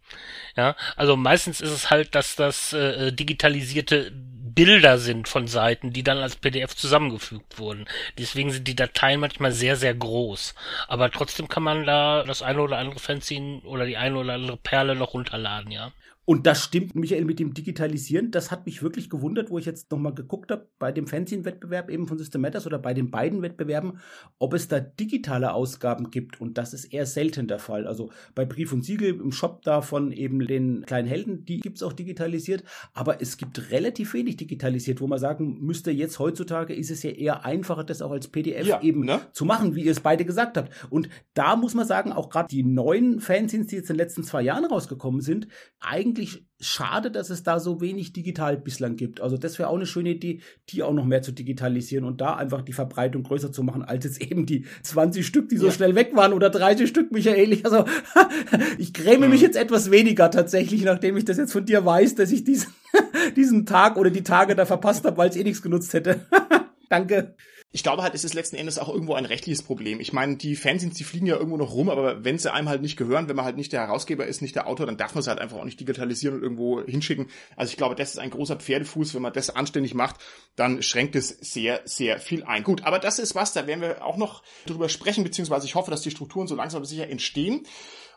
[0.55, 4.11] Ja, also meistens ist es halt, dass das äh, digitalisierte
[4.55, 7.85] Bilder sind von Seiten, die dann als PDF zusammengefügt wurden.
[8.17, 10.55] Deswegen sind die Dateien manchmal sehr, sehr groß.
[10.87, 14.55] Aber trotzdem kann man da das eine oder andere Fanzine oder die eine oder andere
[14.55, 15.91] Perle noch runterladen, ja.
[16.25, 18.31] Und das stimmt, Michael, mit dem Digitalisieren.
[18.31, 22.07] Das hat mich wirklich gewundert, wo ich jetzt nochmal geguckt habe, bei dem Fanzine-Wettbewerb eben
[22.07, 23.99] von System Matters oder bei den beiden Wettbewerben,
[24.39, 26.41] ob es da digitale Ausgaben gibt.
[26.41, 27.85] Und das ist eher selten der Fall.
[27.85, 31.83] Also bei Brief und Siegel im Shop da von eben den kleinen Helden, die gibt's
[31.83, 32.63] auch digitalisiert.
[32.93, 37.11] Aber es gibt relativ wenig digitalisiert, wo man sagen müsste, jetzt heutzutage ist es ja
[37.11, 39.21] eher einfacher, das auch als PDF ja, eben ne?
[39.31, 40.71] zu machen, wie ihr es beide gesagt habt.
[40.89, 44.23] Und da muss man sagen, auch gerade die neuen Fanzines, die jetzt in den letzten
[44.23, 45.47] zwei Jahren rausgekommen sind,
[45.79, 49.19] eigentlich eigentlich schade, dass es da so wenig digital bislang gibt.
[49.19, 52.35] Also das wäre auch eine schöne Idee, die auch noch mehr zu digitalisieren und da
[52.35, 55.71] einfach die Verbreitung größer zu machen, als jetzt eben die 20 Stück, die so ja.
[55.71, 57.59] schnell weg waren oder 30 Stück, Michael.
[57.63, 57.85] Also
[58.77, 59.33] ich gräme mhm.
[59.33, 62.69] mich jetzt etwas weniger tatsächlich, nachdem ich das jetzt von dir weiß, dass ich diesen,
[63.35, 66.21] diesen Tag oder die Tage da verpasst habe, weil es eh nichts genutzt hätte.
[66.89, 67.35] Danke
[67.75, 69.99] ich glaube halt, es ist letzten Endes auch irgendwo ein rechtliches Problem.
[69.99, 72.81] Ich meine, die Fanzines, die fliegen ja irgendwo noch rum, aber wenn sie einem halt
[72.81, 75.21] nicht gehören, wenn man halt nicht der Herausgeber ist, nicht der Autor, dann darf man
[75.21, 77.27] sie halt einfach auch nicht digitalisieren und irgendwo hinschicken.
[77.57, 79.13] Also ich glaube, das ist ein großer Pferdefuß.
[79.13, 80.21] Wenn man das anständig macht,
[80.55, 82.63] dann schränkt es sehr, sehr viel ein.
[82.63, 85.91] Gut, aber das ist was, da werden wir auch noch drüber sprechen, beziehungsweise ich hoffe,
[85.91, 87.67] dass die Strukturen so langsam aber sicher entstehen.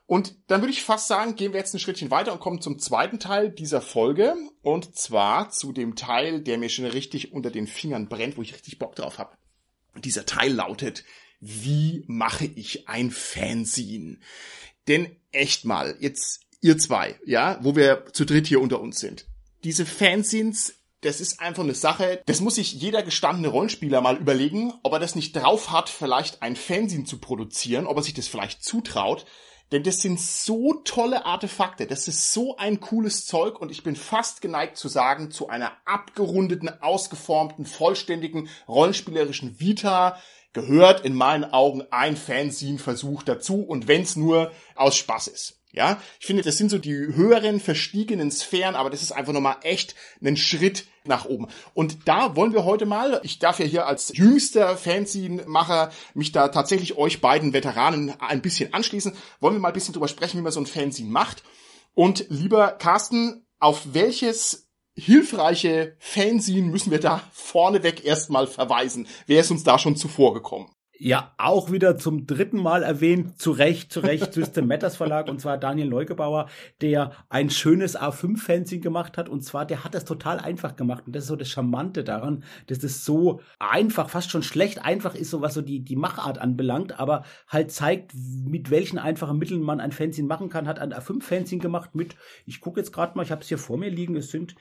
[0.07, 2.79] Und dann würde ich fast sagen, gehen wir jetzt ein Schrittchen weiter und kommen zum
[2.79, 4.37] zweiten Teil dieser Folge.
[4.62, 8.55] Und zwar zu dem Teil, der mir schon richtig unter den Fingern brennt, wo ich
[8.55, 9.37] richtig Bock drauf habe.
[9.98, 11.02] Und dieser Teil lautet,
[11.40, 14.18] wie mache ich ein Fanzine?
[14.87, 19.26] Denn echt mal, jetzt ihr zwei, ja, wo wir zu dritt hier unter uns sind.
[19.64, 24.72] Diese Fanzines, das ist einfach eine Sache, das muss sich jeder gestandene Rollenspieler mal überlegen,
[24.84, 28.28] ob er das nicht drauf hat, vielleicht ein Fanzine zu produzieren, ob er sich das
[28.28, 29.26] vielleicht zutraut.
[29.70, 33.61] Denn das sind so tolle Artefakte, das ist so ein cooles Zeug.
[33.61, 40.18] Und ich bin fast geneigt zu sagen, zu einer abgerundeten, ausgeformten, vollständigen rollenspielerischen Vita
[40.54, 43.62] gehört in meinen Augen ein Fanzine-Versuch dazu.
[43.62, 45.58] Und wenn's nur aus Spaß ist.
[45.72, 49.57] Ja, ich finde, das sind so die höheren, verstiegenen Sphären, aber das ist einfach nochmal
[49.62, 51.48] echt ein Schritt nach oben.
[51.74, 56.48] Und da wollen wir heute mal, ich darf ja hier als jüngster Fanzine-Macher mich da
[56.48, 60.42] tatsächlich euch beiden Veteranen ein bisschen anschließen, wollen wir mal ein bisschen drüber sprechen, wie
[60.42, 61.42] man so ein Fanzine macht.
[61.92, 69.07] Und lieber Carsten, auf welches hilfreiche Fanzine müssen wir da vorneweg erstmal verweisen.
[69.26, 70.70] Wer ist uns da schon zuvor gekommen?
[71.00, 75.40] Ja, auch wieder zum dritten Mal erwähnt, zu Recht, zu Recht, System Matters Verlag, und
[75.40, 76.48] zwar Daniel Neugebauer,
[76.80, 81.14] der ein schönes A5-Fanzine gemacht hat, und zwar, der hat das total einfach gemacht, und
[81.14, 85.30] das ist so das Charmante daran, dass das so einfach, fast schon schlecht einfach ist,
[85.30, 89.78] so was so die, die Machart anbelangt, aber halt zeigt, mit welchen einfachen Mitteln man
[89.78, 93.30] ein Fanzine machen kann, hat ein A5-Fanzine gemacht mit, ich gucke jetzt gerade mal, ich
[93.30, 94.56] habe es hier vor mir liegen, es sind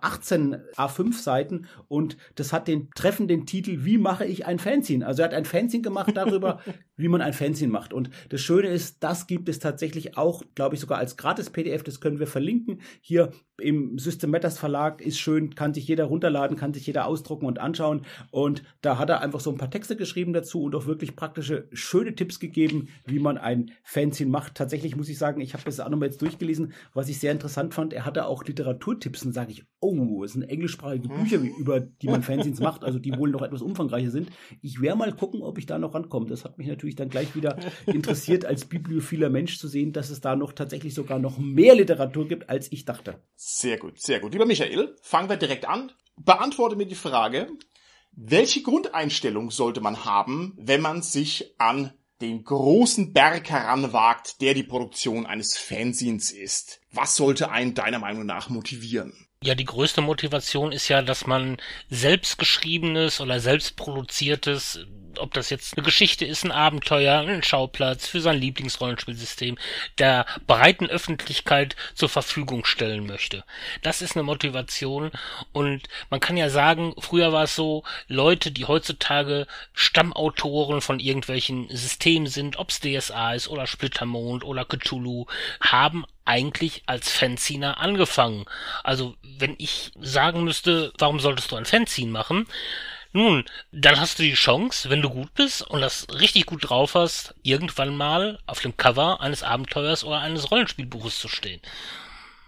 [0.00, 5.06] 18 A5 Seiten und das hat den treffenden Titel Wie mache ich ein Fanzine?
[5.06, 6.60] Also er hat ein Fanzine gemacht darüber,
[6.96, 7.92] wie man ein Fanzine macht.
[7.92, 11.82] Und das Schöne ist, das gibt es tatsächlich auch, glaube ich, sogar als gratis PDF.
[11.82, 12.80] Das können wir verlinken.
[13.00, 17.46] Hier im System Matters Verlag ist schön, kann sich jeder runterladen, kann sich jeder ausdrucken
[17.46, 18.04] und anschauen.
[18.30, 21.68] Und da hat er einfach so ein paar Texte geschrieben dazu und auch wirklich praktische,
[21.72, 24.54] schöne Tipps gegeben, wie man ein Fanzine macht.
[24.54, 27.74] Tatsächlich muss ich sagen, ich habe das auch nochmal jetzt durchgelesen, was ich sehr interessant
[27.74, 27.92] fand.
[27.92, 32.22] Er hatte auch Literaturtipps und sage ich, oh, es sind englischsprachige Bücher, über die man
[32.22, 34.30] Fanzines macht, also die wohl noch etwas umfangreicher sind.
[34.62, 36.26] Ich werde mal gucken, ob ich da noch rankomme.
[36.26, 40.20] Das hat mich natürlich dann gleich wieder interessiert, als bibliophiler Mensch zu sehen, dass es
[40.20, 43.20] da noch tatsächlich sogar noch mehr Literatur gibt, als ich dachte.
[43.34, 44.32] Sehr gut, sehr gut.
[44.32, 45.92] Lieber Michael, fangen wir direkt an.
[46.16, 47.48] Beantworte mir die Frage,
[48.12, 54.62] welche Grundeinstellung sollte man haben, wenn man sich an den großen Berg heranwagt, der die
[54.62, 56.80] Produktion eines Fanzines ist?
[56.92, 59.12] Was sollte einen deiner Meinung nach motivieren?
[59.42, 61.56] Ja, die größte Motivation ist ja, dass man
[61.90, 64.86] selbstgeschriebenes oder selbstproduziertes
[65.18, 69.58] ob das jetzt eine Geschichte ist, ein Abenteuer, ein Schauplatz für sein Lieblingsrollenspielsystem,
[69.98, 73.44] der breiten Öffentlichkeit zur Verfügung stellen möchte.
[73.82, 75.10] Das ist eine Motivation
[75.52, 81.68] und man kann ja sagen, früher war es so, Leute, die heutzutage Stammautoren von irgendwelchen
[81.70, 85.26] Systemen sind, ob's DSA ist oder Splittermond oder Cthulhu,
[85.60, 88.44] haben eigentlich als Fanziner angefangen.
[88.84, 92.46] Also, wenn ich sagen müsste, warum solltest du ein Fanzine machen?
[93.14, 96.94] Nun, dann hast du die Chance, wenn du gut bist und das richtig gut drauf
[96.94, 101.60] hast, irgendwann mal auf dem Cover eines Abenteuers oder eines Rollenspielbuches zu stehen.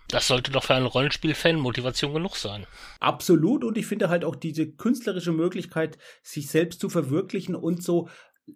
[0.09, 2.67] Das sollte doch für einen Rollenspielfan Motivation genug sein.
[3.01, 3.65] Absolut.
[3.65, 8.09] Und ich finde halt auch diese künstlerische Möglichkeit, sich selbst zu verwirklichen und so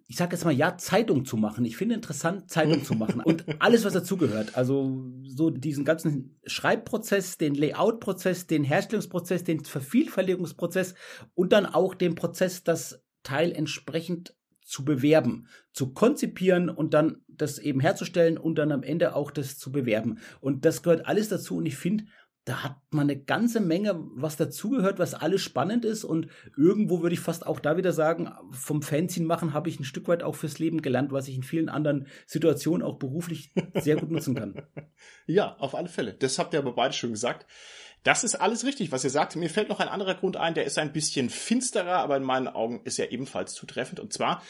[0.07, 1.65] ich sage jetzt mal, ja, Zeitung zu machen.
[1.65, 4.55] Ich finde interessant, Zeitung zu machen und alles, was dazugehört.
[4.55, 10.93] Also so diesen ganzen Schreibprozess, den Layout-Prozess, den Herstellungsprozess, den Vervielfältigungsprozess
[11.33, 17.57] und dann auch den Prozess, das Teil entsprechend zu bewerben, zu konzipieren und dann das
[17.57, 20.19] eben herzustellen und dann am Ende auch das zu bewerben.
[20.39, 22.05] Und das gehört alles dazu und ich finde,
[22.45, 26.03] da hat man eine ganze Menge, was dazugehört, was alles spannend ist.
[26.03, 29.83] Und irgendwo würde ich fast auch da wieder sagen, vom Fanzine machen habe ich ein
[29.83, 33.97] Stück weit auch fürs Leben gelernt, was ich in vielen anderen Situationen auch beruflich sehr
[33.97, 34.63] gut nutzen kann.
[35.27, 36.13] Ja, auf alle Fälle.
[36.13, 37.45] Das habt ihr aber beide schon gesagt.
[38.03, 39.35] Das ist alles richtig, was ihr sagt.
[39.35, 42.47] Mir fällt noch ein anderer Grund ein, der ist ein bisschen finsterer, aber in meinen
[42.47, 43.99] Augen ist er ebenfalls zutreffend.
[43.99, 44.41] Und zwar,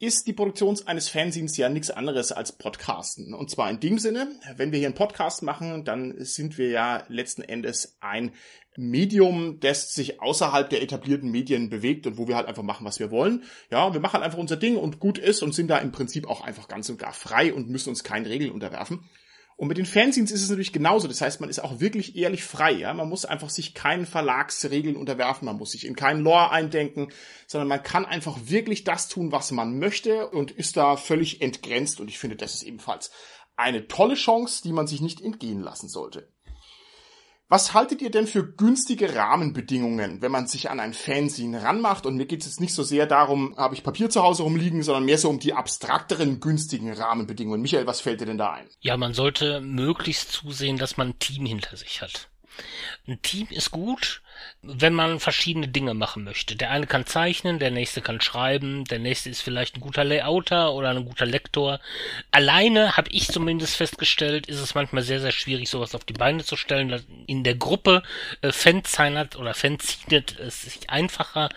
[0.00, 3.34] ist die Produktion eines Fanzines ja nichts anderes als Podcasten.
[3.34, 7.04] Und zwar in dem Sinne, wenn wir hier einen Podcast machen, dann sind wir ja
[7.08, 8.32] letzten Endes ein
[8.76, 12.98] Medium, das sich außerhalb der etablierten Medien bewegt und wo wir halt einfach machen, was
[12.98, 13.44] wir wollen.
[13.70, 16.26] Ja, wir machen halt einfach unser Ding und gut ist und sind da im Prinzip
[16.26, 19.00] auch einfach ganz und gar frei und müssen uns keinen Regeln unterwerfen.
[19.60, 21.06] Und mit den Fanzines ist es natürlich genauso.
[21.06, 22.72] Das heißt, man ist auch wirklich ehrlich frei.
[22.72, 22.94] Ja?
[22.94, 25.44] Man muss einfach sich keinen Verlagsregeln unterwerfen.
[25.44, 27.12] Man muss sich in keinen Lore eindenken,
[27.46, 32.00] sondern man kann einfach wirklich das tun, was man möchte und ist da völlig entgrenzt.
[32.00, 33.10] Und ich finde, das ist ebenfalls
[33.54, 36.32] eine tolle Chance, die man sich nicht entgehen lassen sollte.
[37.50, 42.06] Was haltet ihr denn für günstige Rahmenbedingungen, wenn man sich an ein Fanzine ranmacht?
[42.06, 44.84] Und mir geht es jetzt nicht so sehr darum, habe ich Papier zu Hause rumliegen,
[44.84, 47.60] sondern mehr so um die abstrakteren günstigen Rahmenbedingungen.
[47.60, 48.68] Michael, was fällt dir denn da ein?
[48.78, 52.28] Ja, man sollte möglichst zusehen, dass man ein Team hinter sich hat.
[53.08, 54.22] Ein Team ist gut,
[54.62, 56.56] wenn man verschiedene Dinge machen möchte.
[56.56, 60.72] Der eine kann zeichnen, der nächste kann schreiben, der nächste ist vielleicht ein guter Layouter
[60.74, 61.80] oder ein guter Lektor.
[62.30, 66.44] Alleine habe ich zumindest festgestellt, ist es manchmal sehr, sehr schwierig, sowas auf die Beine
[66.44, 67.02] zu stellen.
[67.26, 68.02] In der Gruppe
[68.42, 71.48] äh, fanzeinert oder fanziedet es sich einfacher.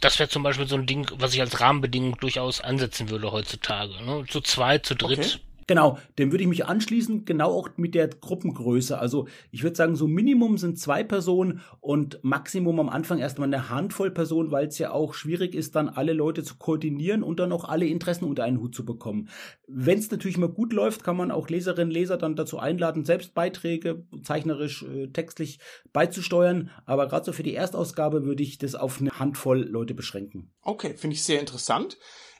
[0.00, 4.02] Das wäre zum Beispiel so ein Ding, was ich als Rahmenbedingung durchaus ansetzen würde heutzutage.
[4.04, 4.24] Ne?
[4.28, 5.18] Zu zweit, zu dritt.
[5.18, 5.40] Okay.
[5.66, 8.98] Genau, dem würde ich mich anschließen, genau auch mit der Gruppengröße.
[8.98, 13.68] Also ich würde sagen, so Minimum sind zwei Personen und Maximum am Anfang erstmal eine
[13.68, 17.50] Handvoll Personen, weil es ja auch schwierig ist, dann alle Leute zu koordinieren und dann
[17.50, 19.28] auch alle Interessen unter einen Hut zu bekommen.
[19.66, 23.34] Wenn es natürlich mal gut läuft, kann man auch Leserinnen, Leser dann dazu einladen, selbst
[23.34, 25.58] Beiträge zeichnerisch, äh, textlich
[25.92, 26.70] beizusteuern.
[26.84, 30.52] Aber gerade so für die Erstausgabe würde ich das auf eine Handvoll Leute beschränken.
[30.62, 31.98] Okay, finde ich sehr interessant.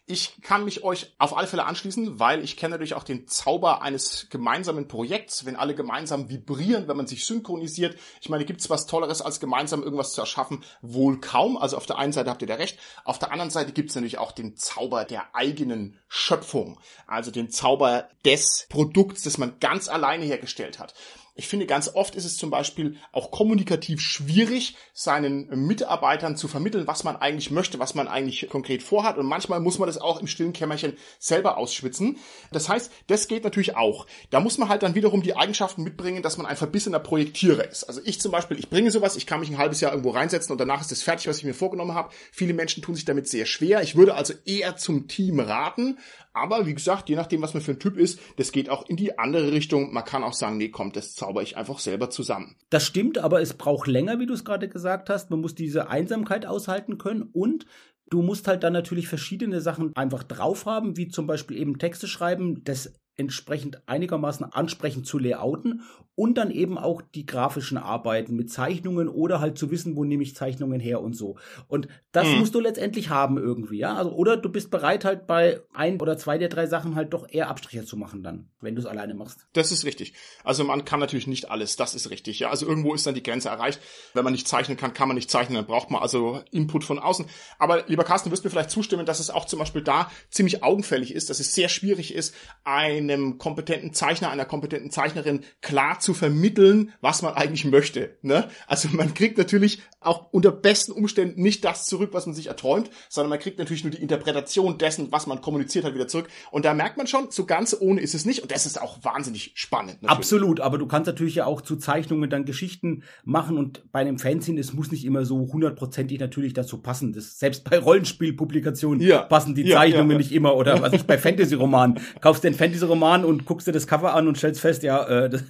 [0.08, 3.82] Ich kann mich euch auf alle Fälle anschließen, weil ich kenne natürlich auch den Zauber
[3.82, 7.98] eines gemeinsamen Projekts, wenn alle gemeinsam vibrieren, wenn man sich synchronisiert.
[8.20, 10.62] Ich meine, gibt's was Tolleres, als gemeinsam irgendwas zu erschaffen?
[10.80, 11.56] Wohl kaum.
[11.56, 12.78] Also auf der einen Seite habt ihr da recht.
[13.04, 16.78] Auf der anderen Seite gibt's natürlich auch den Zauber der eigenen Schöpfung.
[17.08, 20.94] Also den Zauber des Produkts, das man ganz alleine hergestellt hat.
[21.38, 26.87] Ich finde, ganz oft ist es zum Beispiel auch kommunikativ schwierig, seinen Mitarbeitern zu vermitteln,
[26.87, 29.18] was man eigentlich möchte, was man eigentlich konkret vorhat.
[29.18, 32.18] Und manchmal muss man das auch im stillen Kämmerchen selber ausschwitzen.
[32.53, 34.07] Das heißt, das geht natürlich auch.
[34.31, 37.85] Da muss man halt dann wiederum die Eigenschaften mitbringen, dass man ein verbissener Projektierer ist.
[37.85, 40.53] Also ich zum Beispiel, ich bringe sowas, ich kann mich ein halbes Jahr irgendwo reinsetzen
[40.53, 42.12] und danach ist es fertig, was ich mir vorgenommen habe.
[42.33, 43.83] Viele Menschen tun sich damit sehr schwer.
[43.83, 45.99] Ich würde also eher zum Team raten,
[46.37, 48.96] aber wie gesagt, je nachdem, was man für ein Typ ist, das geht auch in
[48.96, 49.92] die andere Richtung.
[49.92, 52.57] Man kann auch sagen, nee, kommt, das zauber ich einfach selber zusammen.
[52.68, 55.31] Das stimmt, aber es braucht länger, wie du es gerade gesagt hast.
[55.31, 57.66] Man muss diese Einsamkeit aushalten können und
[58.11, 62.07] du musst halt dann natürlich verschiedene Sachen einfach drauf haben, wie zum Beispiel eben Texte
[62.07, 65.83] schreiben, das entsprechend einigermaßen ansprechend zu layouten
[66.16, 70.22] und dann eben auch die grafischen Arbeiten mit Zeichnungen oder halt zu wissen, wo nehme
[70.22, 71.37] ich Zeichnungen her und so.
[71.68, 72.38] Und das mhm.
[72.38, 73.94] musst du letztendlich haben irgendwie, ja?
[73.94, 77.29] Also oder du bist bereit halt bei ein oder zwei der drei Sachen halt doch
[77.29, 79.46] eher Abstriche zu machen dann, wenn du es alleine machst.
[79.52, 80.14] Das ist richtig.
[80.42, 82.48] Also man kann natürlich nicht alles, das ist richtig, ja?
[82.48, 83.81] Also irgendwo ist dann die Grenze erreicht.
[84.14, 86.98] Wenn man nicht zeichnen kann, kann man nicht zeichnen, dann braucht man also Input von
[86.98, 87.26] außen.
[87.59, 91.14] Aber lieber Carsten, wirst mir vielleicht zustimmen, dass es auch zum Beispiel da ziemlich augenfällig
[91.14, 96.92] ist, dass es sehr schwierig ist, einem kompetenten Zeichner, einer kompetenten Zeichnerin klar zu vermitteln,
[97.00, 98.16] was man eigentlich möchte.
[98.22, 98.48] Ne?
[98.68, 102.90] Also man kriegt natürlich auch unter besten Umständen nicht das zurück, was man sich erträumt,
[103.08, 106.28] sondern man kriegt natürlich nur die Interpretation dessen, was man kommuniziert hat, wieder zurück.
[106.52, 108.40] Und da merkt man schon, so ganz ohne ist es nicht.
[108.40, 110.02] Und das ist auch wahnsinnig spannend.
[110.02, 110.10] Natürlich.
[110.10, 114.20] Absolut, aber du kannst natürlich ja auch zu Zeichnungen dann Geschichten machen und bei einem
[114.20, 117.12] Fanzine, es muss nicht immer so hundertprozentig natürlich dazu passen.
[117.12, 119.22] Das, selbst bei Rollenspielpublikationen ja.
[119.22, 120.54] passen die ja, Zeichnungen ja, nicht immer.
[120.54, 121.98] Oder was ich bei Fantasy-Romanen.
[122.20, 125.42] Kaufst den Fantasy-Roman und guckst dir das Cover an und stellst fest, ja, äh, das,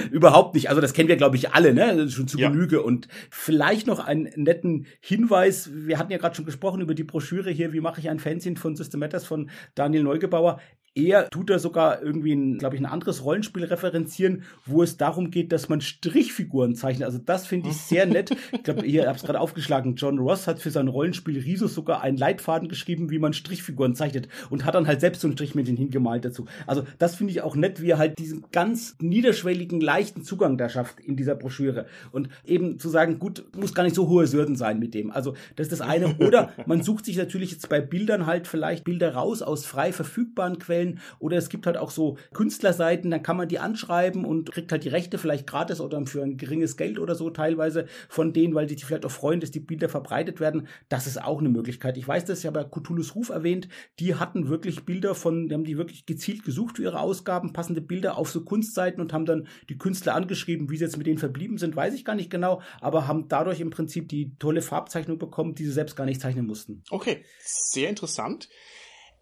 [0.10, 0.68] überhaupt nicht.
[0.68, 1.96] Also das kennen wir, glaube ich, alle, ne?
[1.96, 2.82] Das ist schon zu Genüge.
[2.82, 5.70] Und vielleicht noch einen netten Hinweis.
[5.72, 8.56] Wir hatten ja gerade schon gesprochen über die Broschüre hier, wie mache ich ein Fanzine
[8.56, 10.60] von System Matters von Daniel Neugebauer.
[10.94, 15.50] Er tut da sogar irgendwie, glaube ich, ein anderes Rollenspiel referenzieren, wo es darum geht,
[15.50, 17.06] dass man Strichfiguren zeichnet.
[17.06, 18.30] Also das finde ich sehr nett.
[18.52, 19.96] Ich glaube, ihr habt es gerade aufgeschlagen.
[19.96, 24.28] John Ross hat für sein Rollenspiel Risus sogar einen Leitfaden geschrieben, wie man Strichfiguren zeichnet
[24.50, 26.44] und hat dann halt selbst so ein Strichmännchen hingemalt dazu.
[26.66, 30.68] Also das finde ich auch nett, wie er halt diesen ganz niederschwelligen, leichten Zugang da
[30.68, 31.86] schafft in dieser Broschüre.
[32.10, 35.10] Und eben zu sagen, gut, muss gar nicht so hohe Sürden sein mit dem.
[35.10, 36.16] Also das ist das eine.
[36.18, 40.58] Oder man sucht sich natürlich jetzt bei Bildern halt vielleicht Bilder raus aus frei verfügbaren
[40.58, 44.52] Quellen Quellen oder es gibt halt auch so Künstlerseiten, dann kann man die anschreiben und
[44.52, 48.32] kriegt halt die Rechte vielleicht gratis oder für ein geringes Geld oder so teilweise von
[48.32, 50.66] denen, weil die sich vielleicht auch freuen, dass die Bilder verbreitet werden.
[50.88, 51.96] Das ist auch eine Möglichkeit.
[51.96, 53.68] Ich weiß das, ich habe ja Cthulhu's Ruf erwähnt,
[53.98, 57.80] die hatten wirklich Bilder von, die haben die wirklich gezielt gesucht für ihre Ausgaben, passende
[57.80, 61.18] Bilder auf so Kunstseiten und haben dann die Künstler angeschrieben, wie sie jetzt mit denen
[61.18, 65.18] verblieben sind, weiß ich gar nicht genau, aber haben dadurch im Prinzip die tolle Farbzeichnung
[65.18, 66.82] bekommen, die sie selbst gar nicht zeichnen mussten.
[66.90, 68.48] Okay, sehr interessant.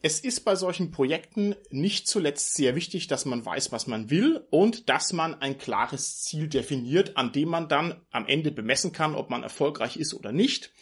[0.02, 4.42] Es ist bei solchen Projekten nicht zuletzt sehr wichtig, dass man weiß, was man will
[4.48, 9.14] und dass man ein klares Ziel definiert, an dem man dann am Ende bemessen kann,
[9.14, 10.72] ob man erfolgreich ist oder nicht.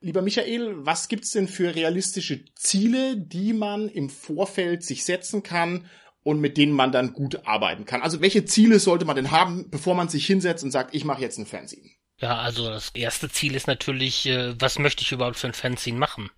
[0.00, 5.86] Lieber Michael, was gibt's denn für realistische Ziele, die man im Vorfeld sich setzen kann
[6.22, 8.02] und mit denen man dann gut arbeiten kann?
[8.02, 11.20] Also welche Ziele sollte man denn haben, bevor man sich hinsetzt und sagt, ich mache
[11.20, 11.90] jetzt ein Fernsehen?
[12.22, 15.98] Ja, also das erste Ziel ist natürlich, äh, was möchte ich überhaupt für ein Fanzine
[15.98, 16.30] machen?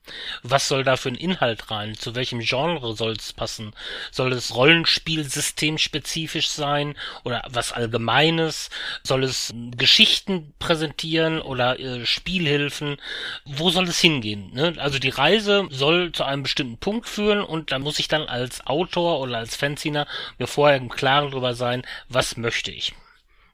[0.42, 1.94] Was soll da für ein Inhalt rein?
[1.94, 3.74] Zu welchem Genre soll es passen?
[4.10, 8.70] Soll es Rollenspielsystem spezifisch sein oder was Allgemeines?
[9.02, 12.96] Soll es Geschichten präsentieren oder äh, Spielhilfen?
[13.44, 14.54] Wo soll es hingehen?
[14.54, 14.76] Ne?
[14.78, 18.66] Also die Reise soll zu einem bestimmten Punkt führen und da muss ich dann als
[18.66, 20.06] Autor oder als Fanziner
[20.38, 22.94] mir vorher im Klaren darüber sein, was möchte ich.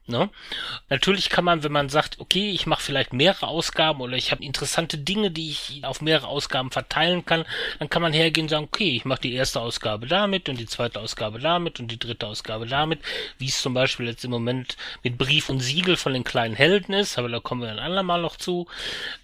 [0.07, 0.29] Ne?
[0.89, 4.43] Natürlich kann man, wenn man sagt, okay, ich mache vielleicht mehrere Ausgaben oder ich habe
[4.43, 7.45] interessante Dinge, die ich auf mehrere Ausgaben verteilen kann,
[7.77, 10.65] dann kann man hergehen und sagen, okay, ich mache die erste Ausgabe damit und die
[10.65, 12.99] zweite Ausgabe damit und die dritte Ausgabe damit,
[13.37, 16.93] wie es zum Beispiel jetzt im Moment mit Brief und Siegel von den kleinen Helden
[16.93, 18.67] ist, aber da kommen wir ein andermal noch zu.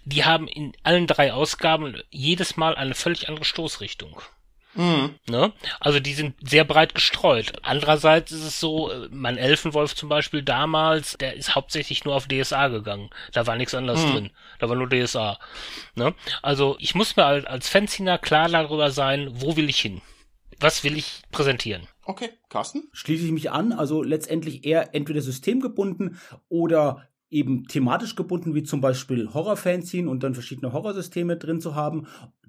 [0.04, 4.22] Die haben in allen drei Ausgaben jedes Mal eine völlig andere Stoßrichtung.
[4.74, 5.14] Mhm.
[5.28, 5.52] Ne?
[5.80, 7.52] Also die sind sehr breit gestreut.
[7.62, 12.28] Andererseits ist es so, äh, mein Elfenwolf zum Beispiel damals, der ist hauptsächlich nur auf
[12.28, 13.10] DSA gegangen.
[13.32, 14.12] Da war nichts anderes mhm.
[14.12, 14.30] drin.
[14.58, 15.38] Da war nur DSA.
[15.94, 16.14] Ne?
[16.42, 20.00] Also ich muss mir als, als Fanziner klar darüber sein, wo will ich hin?
[20.60, 21.86] Was will ich präsentieren?
[22.04, 22.88] Okay, Carsten?
[22.92, 23.72] Schließe ich mich an.
[23.72, 30.34] Also letztendlich eher entweder systemgebunden oder eben thematisch gebunden, wie zum Beispiel Horror-Fanzine und dann
[30.34, 32.06] verschiedene Horrorsysteme drin zu haben.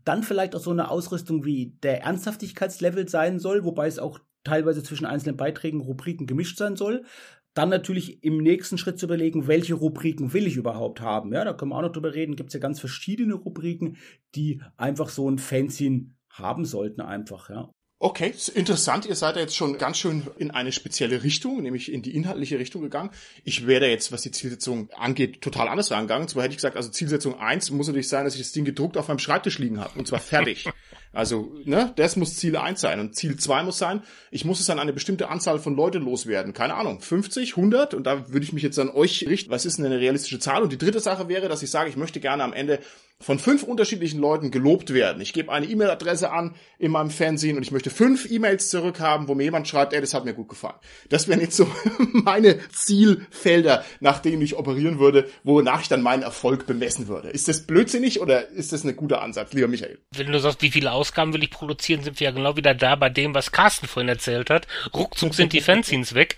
[0.10, 4.82] Dann vielleicht auch so eine Ausrüstung, wie der Ernsthaftigkeitslevel sein soll, wobei es auch teilweise
[4.82, 7.06] zwischen einzelnen Beiträgen, Rubriken gemischt sein soll.
[7.54, 11.32] Dann natürlich im nächsten Schritt zu überlegen, welche Rubriken will ich überhaupt haben.
[11.32, 12.36] Ja, da können wir auch noch drüber reden.
[12.36, 13.98] Gibt es ja ganz verschiedene Rubriken,
[14.34, 17.70] die einfach so ein Fanzine haben sollten einfach, ja.
[18.02, 19.06] Okay, interessant.
[19.06, 22.58] Ihr seid ja jetzt schon ganz schön in eine spezielle Richtung, nämlich in die inhaltliche
[22.58, 23.10] Richtung gegangen.
[23.44, 26.30] Ich wäre jetzt, was die Zielsetzung angeht, total anders rangegangen.
[26.30, 28.96] Zwar hätte ich gesagt, also Zielsetzung eins muss natürlich sein, dass ich das Ding gedruckt
[28.96, 30.00] auf meinem Schreibtisch liegen habe.
[30.00, 30.70] Und zwar fertig.
[31.12, 33.00] Also, ne, das muss Ziel eins sein.
[33.00, 36.54] Und Ziel zwei muss sein, ich muss es an eine bestimmte Anzahl von Leuten loswerden.
[36.54, 37.94] Keine Ahnung, 50, 100?
[37.94, 39.50] Und da würde ich mich jetzt an euch richten.
[39.50, 40.62] Was ist denn eine realistische Zahl?
[40.62, 42.80] Und die dritte Sache wäre, dass ich sage, ich möchte gerne am Ende
[43.22, 45.22] von fünf unterschiedlichen Leuten gelobt werden.
[45.22, 49.36] Ich gebe eine E-Mail-Adresse an in meinem Fernsehen und ich möchte fünf E-Mails zurückhaben, wo
[49.36, 50.80] mir jemand schreibt, ey, das hat mir gut gefallen.
[51.10, 51.68] Das wären jetzt so
[52.14, 57.30] meine Zielfelder, nach denen ich operieren würde, wonach ich dann meinen Erfolg bemessen würde.
[57.30, 60.00] Ist das blödsinnig oder ist das ein guter Ansatz, lieber Michael?
[60.12, 62.96] Wenn du sagst, wie viele Ausgaben will ich produzieren, sind wir ja genau wieder da
[62.96, 64.68] bei dem, was Carsten vorhin erzählt hat.
[64.94, 66.36] Ruckzuck sind die Fanzines weg.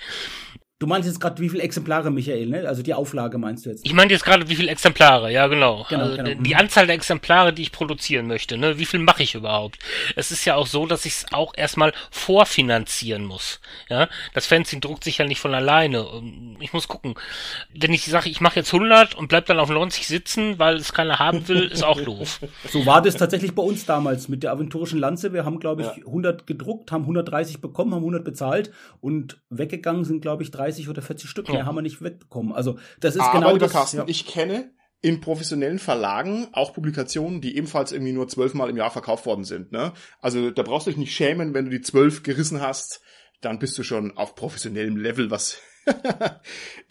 [0.81, 2.67] Du meinst jetzt gerade, wie viele Exemplare, Michael, ne?
[2.67, 3.85] Also die Auflage meinst du jetzt?
[3.85, 5.85] Ich meine jetzt gerade, wie viele Exemplare, ja genau.
[5.87, 6.41] genau, also genau.
[6.41, 8.79] Die Anzahl der Exemplare, die ich produzieren möchte, ne?
[8.79, 9.77] Wie viel mache ich überhaupt?
[10.15, 13.59] Es ist ja auch so, dass ich es auch erstmal vorfinanzieren muss.
[13.89, 16.07] Ja, das Fanzine druckt sich ja nicht von alleine.
[16.59, 17.13] Ich muss gucken.
[17.75, 20.93] Wenn ich sage, ich mache jetzt 100 und bleib dann auf 90 sitzen, weil es
[20.93, 22.39] keiner haben will, ist auch doof.
[22.71, 25.33] So war das tatsächlich bei uns damals mit der aventurischen Lanze.
[25.33, 26.07] Wir haben, glaube ich, ja.
[26.07, 28.71] 100 gedruckt, haben 130 bekommen, haben 100 bezahlt
[29.01, 31.65] und weggegangen sind, glaube ich, 30 30 oder 40 Stück mehr ja.
[31.65, 32.53] haben wir nicht wegbekommen.
[32.53, 33.71] Also das ist Aber genau das.
[33.71, 34.03] Carsten, ja.
[34.07, 39.25] ich kenne in professionellen Verlagen auch Publikationen, die ebenfalls irgendwie nur zwölfmal im Jahr verkauft
[39.25, 39.71] worden sind.
[39.71, 39.93] Ne?
[40.21, 43.01] Also da brauchst du dich nicht schämen, wenn du die zwölf gerissen hast,
[43.41, 45.59] dann bist du schon auf professionellem Level, was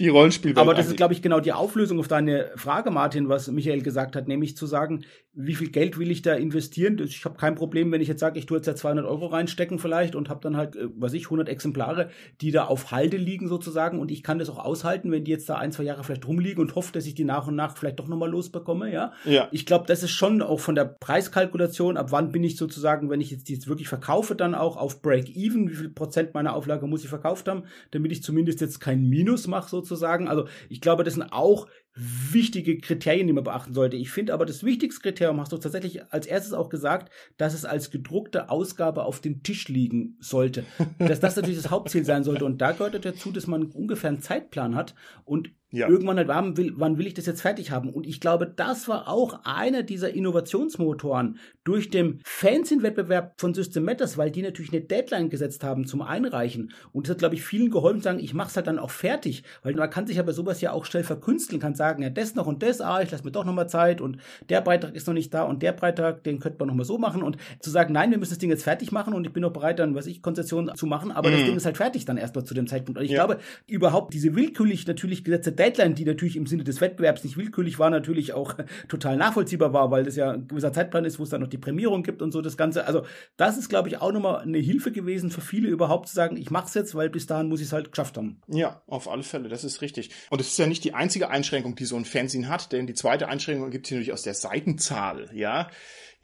[0.00, 0.58] die Rollenspielwelt.
[0.58, 4.16] Aber das ist, glaube ich, genau die Auflösung auf deine Frage, Martin, was Michael gesagt
[4.16, 6.98] hat, nämlich zu sagen, wie viel Geld will ich da investieren?
[6.98, 9.78] Ich habe kein Problem, wenn ich jetzt sage, ich tue jetzt ja 200 Euro reinstecken
[9.78, 12.10] vielleicht und habe dann halt, äh, was ich, 100 Exemplare,
[12.40, 15.48] die da auf Halde liegen sozusagen und ich kann das auch aushalten, wenn die jetzt
[15.48, 18.00] da ein, zwei Jahre vielleicht rumliegen und hoffe, dass ich die nach und nach vielleicht
[18.00, 19.12] doch nochmal losbekomme, ja?
[19.24, 19.48] ja.
[19.52, 23.20] Ich glaube, das ist schon auch von der Preiskalkulation, ab wann bin ich sozusagen, wenn
[23.20, 26.88] ich jetzt die jetzt wirklich verkaufe, dann auch auf Break-Even, wie viel Prozent meiner Auflage
[26.88, 30.26] muss ich verkauft haben, damit ich zumindest jetzt kein Minus mache sozusagen.
[30.26, 33.96] Also ich glaube, das sind auch wichtige Kriterien, die man beachten sollte.
[33.96, 37.64] Ich finde aber das wichtigste Kriterium hast du tatsächlich als erstes auch gesagt, dass es
[37.64, 40.64] als gedruckte Ausgabe auf dem Tisch liegen sollte.
[40.98, 42.44] dass das natürlich das Hauptziel sein sollte.
[42.44, 45.88] Und da gehört dazu, dass man ungefähr einen Zeitplan hat und ja.
[45.88, 47.90] irgendwann halt, wann will, wann will ich das jetzt fertig haben?
[47.90, 54.18] Und ich glaube, das war auch einer dieser Innovationsmotoren durch den Fanzine-Wettbewerb von System Matters,
[54.18, 56.72] weil die natürlich eine Deadline gesetzt haben zum Einreichen.
[56.92, 59.44] Und das hat, glaube ich, vielen geholfen, sagen, ich mache es halt dann auch fertig,
[59.62, 62.46] weil man kann sich aber sowas ja auch schnell verkünsteln, kann sagen, ja, das noch
[62.46, 64.18] und das, ah, ich lasse mir doch noch mal Zeit und
[64.48, 66.98] der Beitrag ist noch nicht da und der Beitrag, den könnte man noch mal so
[66.98, 69.44] machen und zu sagen, nein, wir müssen das Ding jetzt fertig machen und ich bin
[69.44, 71.34] auch bereit, dann, was ich, Konzessionen zu machen, aber mhm.
[71.34, 72.98] das Ding ist halt fertig dann erstmal zu dem Zeitpunkt.
[72.98, 73.24] Und ich ja.
[73.24, 77.78] glaube, überhaupt diese willkürlich natürlich gesetzte Deadline, die natürlich im Sinne des Wettbewerbs nicht willkürlich
[77.78, 78.54] war, natürlich auch
[78.88, 81.58] total nachvollziehbar war, weil das ja ein gewisser Zeitplan ist, wo es dann noch die
[81.58, 82.86] Prämierung gibt und so das Ganze.
[82.86, 83.04] Also
[83.36, 86.50] das ist, glaube ich, auch nochmal eine Hilfe gewesen für viele überhaupt zu sagen, ich
[86.50, 88.40] mache es jetzt, weil bis dahin muss ich es halt geschafft haben.
[88.48, 90.10] Ja, auf alle Fälle, das ist richtig.
[90.30, 92.94] Und es ist ja nicht die einzige Einschränkung, die so ein Fernsehen hat, denn die
[92.94, 95.68] zweite Einschränkung gibt es natürlich aus der Seitenzahl, ja.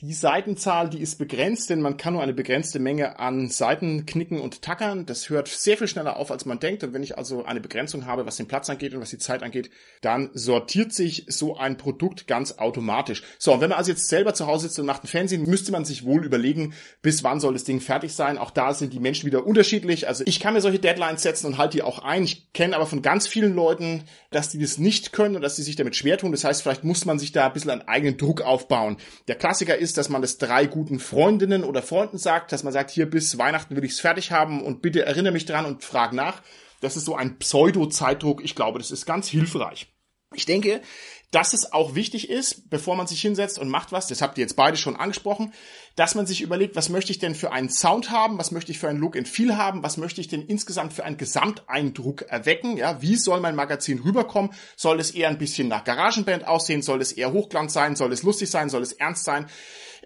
[0.02, 4.42] Die Seitenzahl, die ist begrenzt, denn man kann nur eine begrenzte Menge an Seiten knicken
[4.42, 5.06] und tackern.
[5.06, 6.84] Das hört sehr viel schneller auf, als man denkt.
[6.84, 9.42] Und wenn ich also eine Begrenzung habe, was den Platz angeht und was die Zeit
[9.42, 9.70] angeht,
[10.02, 13.22] dann sortiert sich so ein Produkt ganz automatisch.
[13.38, 15.72] So, und wenn man also jetzt selber zu Hause sitzt und macht ein Fernsehen, müsste
[15.72, 18.36] man sich wohl überlegen, bis wann soll das Ding fertig sein.
[18.36, 20.08] Auch da sind die Menschen wieder unterschiedlich.
[20.08, 22.24] Also ich kann mir solche Deadlines setzen und halte die auch ein.
[22.24, 25.62] Ich kenne aber von ganz vielen Leuten, dass die das nicht können und dass sie
[25.62, 26.32] sich damit schwer tun.
[26.32, 28.98] Das heißt, vielleicht muss man sich da ein bisschen einen eigenen Druck aufbauen.
[29.26, 32.72] Der Klassiker ist, ist, dass man es drei guten Freundinnen oder Freunden sagt, dass man
[32.72, 35.84] sagt, hier bis Weihnachten will ich es fertig haben und bitte erinnere mich dran und
[35.84, 36.42] frag nach.
[36.80, 38.44] Das ist so ein Pseudo-Zeitdruck.
[38.44, 39.86] Ich glaube, das ist ganz hilfreich.
[40.34, 40.82] Ich denke,
[41.30, 44.42] dass es auch wichtig ist, bevor man sich hinsetzt und macht was, das habt ihr
[44.42, 45.52] jetzt beide schon angesprochen,
[45.96, 48.78] dass man sich überlegt, was möchte ich denn für einen Sound haben, was möchte ich
[48.78, 52.76] für ein Look and Feel haben, was möchte ich denn insgesamt für einen Gesamteindruck erwecken,
[52.76, 57.00] ja, wie soll mein Magazin rüberkommen, soll es eher ein bisschen nach Garagenband aussehen, soll
[57.00, 59.46] es eher Hochglanz sein, soll es lustig sein, soll es ernst sein,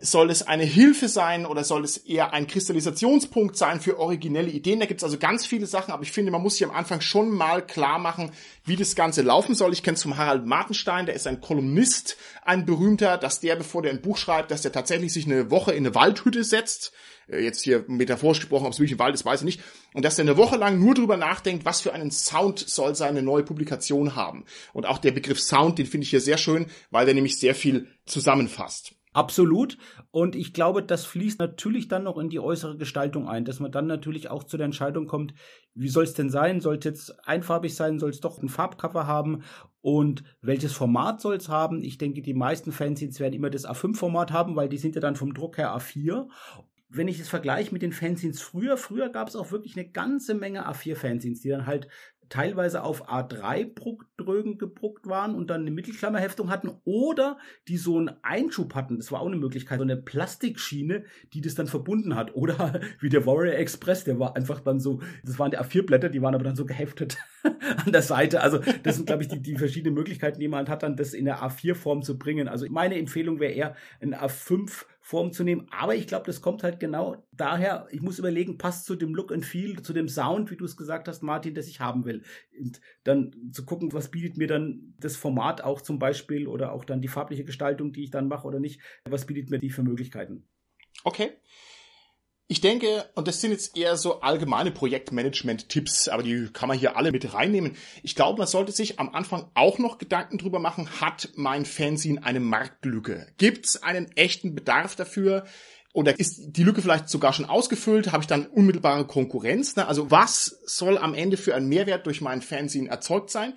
[0.02, 4.80] Soll es eine Hilfe sein oder soll es eher ein Kristallisationspunkt sein für originelle Ideen?
[4.80, 7.30] Da gibt's also ganz viele Sachen, aber ich finde, man muss sich am Anfang schon
[7.30, 8.30] mal klar machen,
[8.64, 9.74] wie das Ganze laufen soll.
[9.74, 13.90] Ich kenne zum Harald Martenstein, der ist ein Kolumnist, ein berühmter, dass der, bevor der
[13.90, 16.92] ein Buch schreibt, dass der tatsächlich sich eine Woche in eine Waldhütte setzt.
[17.28, 19.60] Äh, jetzt hier metaphorisch gesprochen, ob es wirklich ein Wald ist, weiß ich nicht.
[19.92, 23.22] Und dass der eine Woche lang nur drüber nachdenkt, was für einen Sound soll seine
[23.22, 24.46] neue Publikation haben.
[24.72, 27.54] Und auch der Begriff Sound, den finde ich hier sehr schön, weil der nämlich sehr
[27.54, 28.94] viel zusammenfasst.
[29.12, 29.76] Absolut.
[30.12, 33.72] Und ich glaube, das fließt natürlich dann noch in die äußere Gestaltung ein, dass man
[33.72, 35.34] dann natürlich auch zu der Entscheidung kommt,
[35.74, 36.60] wie soll es denn sein?
[36.60, 37.98] Soll es jetzt einfarbig sein?
[37.98, 39.42] Soll es doch ein Farbcover haben?
[39.80, 41.82] Und welches Format soll es haben?
[41.82, 45.16] Ich denke, die meisten Fanzines werden immer das A5-Format haben, weil die sind ja dann
[45.16, 46.28] vom Druck her A4
[46.92, 50.34] wenn ich es vergleiche mit den Fanzines früher, früher gab es auch wirklich eine ganze
[50.34, 51.86] Menge A4-Fanzines, die dann halt
[52.30, 58.74] teilweise auf A3-Drögen gebruckt waren und dann eine Mittelklammerheftung hatten oder die so einen Einschub
[58.74, 58.96] hatten.
[58.96, 61.04] Das war auch eine Möglichkeit, so eine Plastikschiene,
[61.34, 62.34] die das dann verbunden hat.
[62.34, 66.22] Oder wie der Warrior Express, der war einfach dann so, das waren die A4-Blätter, die
[66.22, 67.18] waren aber dann so geheftet
[67.84, 68.40] an der Seite.
[68.40, 71.24] Also das sind, glaube ich, die, die verschiedenen Möglichkeiten, die man hat, dann das in
[71.24, 72.46] der A4-Form zu bringen.
[72.46, 75.66] Also meine Empfehlung wäre eher ein A5 Form zu nehmen.
[75.72, 79.32] Aber ich glaube, das kommt halt genau daher, ich muss überlegen, passt zu dem Look
[79.32, 82.22] and Feel, zu dem Sound, wie du es gesagt hast, Martin, das ich haben will.
[82.56, 86.84] Und dann zu gucken, was bietet mir dann das Format auch zum Beispiel oder auch
[86.84, 89.82] dann die farbliche Gestaltung, die ich dann mache oder nicht, was bietet mir die für
[89.82, 90.46] Möglichkeiten.
[91.02, 91.32] Okay.
[92.50, 96.96] Ich denke, und das sind jetzt eher so allgemeine Projektmanagement-Tipps, aber die kann man hier
[96.96, 97.76] alle mit reinnehmen.
[98.02, 102.24] Ich glaube, man sollte sich am Anfang auch noch Gedanken drüber machen, hat mein Fanzine
[102.24, 103.28] eine Marktlücke?
[103.38, 105.44] Gibt es einen echten Bedarf dafür?
[105.92, 108.10] Oder ist die Lücke vielleicht sogar schon ausgefüllt?
[108.10, 109.76] Habe ich dann unmittelbare Konkurrenz?
[109.76, 109.86] Ne?
[109.86, 113.54] Also was soll am Ende für einen Mehrwert durch mein Fanzine erzeugt sein?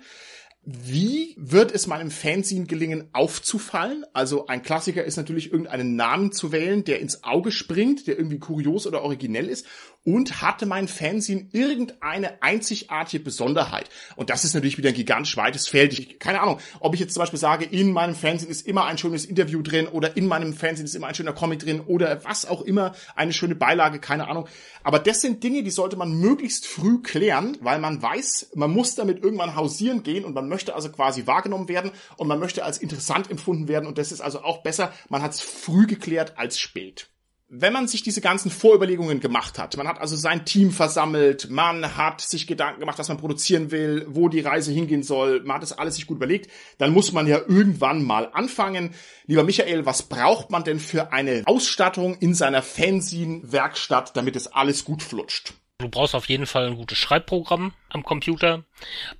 [0.66, 4.04] Wie wird es meinem Fanzine gelingen, aufzufallen?
[4.14, 8.38] Also ein Klassiker ist natürlich irgendeinen Namen zu wählen, der ins Auge springt, der irgendwie
[8.38, 9.66] kurios oder originell ist
[10.04, 13.88] und hatte mein Fanzine irgendeine einzigartige Besonderheit.
[14.16, 15.92] Und das ist natürlich wieder ein gigantisch weites Feld.
[15.92, 18.98] Ich, keine Ahnung, ob ich jetzt zum Beispiel sage, in meinem Fanzine ist immer ein
[18.98, 22.46] schönes Interview drin oder in meinem Fanzine ist immer ein schöner Comic drin oder was
[22.46, 24.46] auch immer, eine schöne Beilage, keine Ahnung.
[24.82, 28.94] Aber das sind Dinge, die sollte man möglichst früh klären, weil man weiß, man muss
[28.94, 32.78] damit irgendwann hausieren gehen und man möchte also quasi wahrgenommen werden und man möchte als
[32.78, 36.58] interessant empfunden werden und das ist also auch besser, man hat es früh geklärt als
[36.58, 37.08] spät
[37.56, 41.96] wenn man sich diese ganzen Vorüberlegungen gemacht hat, man hat also sein Team versammelt, man
[41.96, 45.62] hat sich Gedanken gemacht, was man produzieren will, wo die Reise hingehen soll, man hat
[45.62, 48.94] das alles sich gut überlegt, dann muss man ja irgendwann mal anfangen.
[49.26, 54.84] Lieber Michael, was braucht man denn für eine Ausstattung in seiner Fanzine-Werkstatt, damit es alles
[54.84, 55.54] gut flutscht?
[55.78, 58.64] Du brauchst auf jeden Fall ein gutes Schreibprogramm am Computer.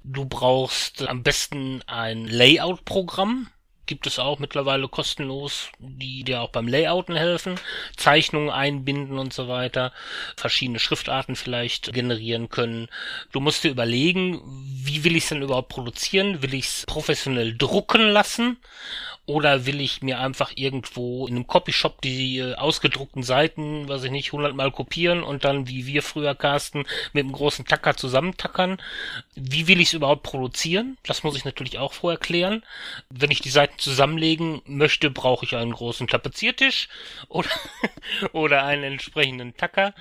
[0.02, 3.48] Du brauchst am besten ein Layout-Programm
[3.86, 7.58] gibt es auch mittlerweile kostenlos, die dir auch beim Layouten helfen,
[7.96, 9.92] Zeichnungen einbinden und so weiter,
[10.36, 12.88] verschiedene Schriftarten vielleicht generieren können.
[13.32, 14.40] Du musst dir überlegen,
[14.84, 16.42] wie will ich es denn überhaupt produzieren?
[16.42, 18.58] Will ich es professionell drucken lassen?
[19.26, 24.10] Oder will ich mir einfach irgendwo in einem Copyshop die äh, ausgedruckten Seiten, weiß ich
[24.10, 28.82] nicht, hundertmal kopieren und dann, wie wir früher casten, mit einem großen Tacker zusammentackern?
[29.34, 30.98] Wie will ich es überhaupt produzieren?
[31.06, 32.64] Das muss ich natürlich auch vorher klären.
[33.08, 36.88] Wenn ich die Seiten zusammenlegen möchte, brauche ich einen großen Tapeziertisch
[37.28, 37.50] oder,
[38.32, 39.94] oder einen entsprechenden Tacker.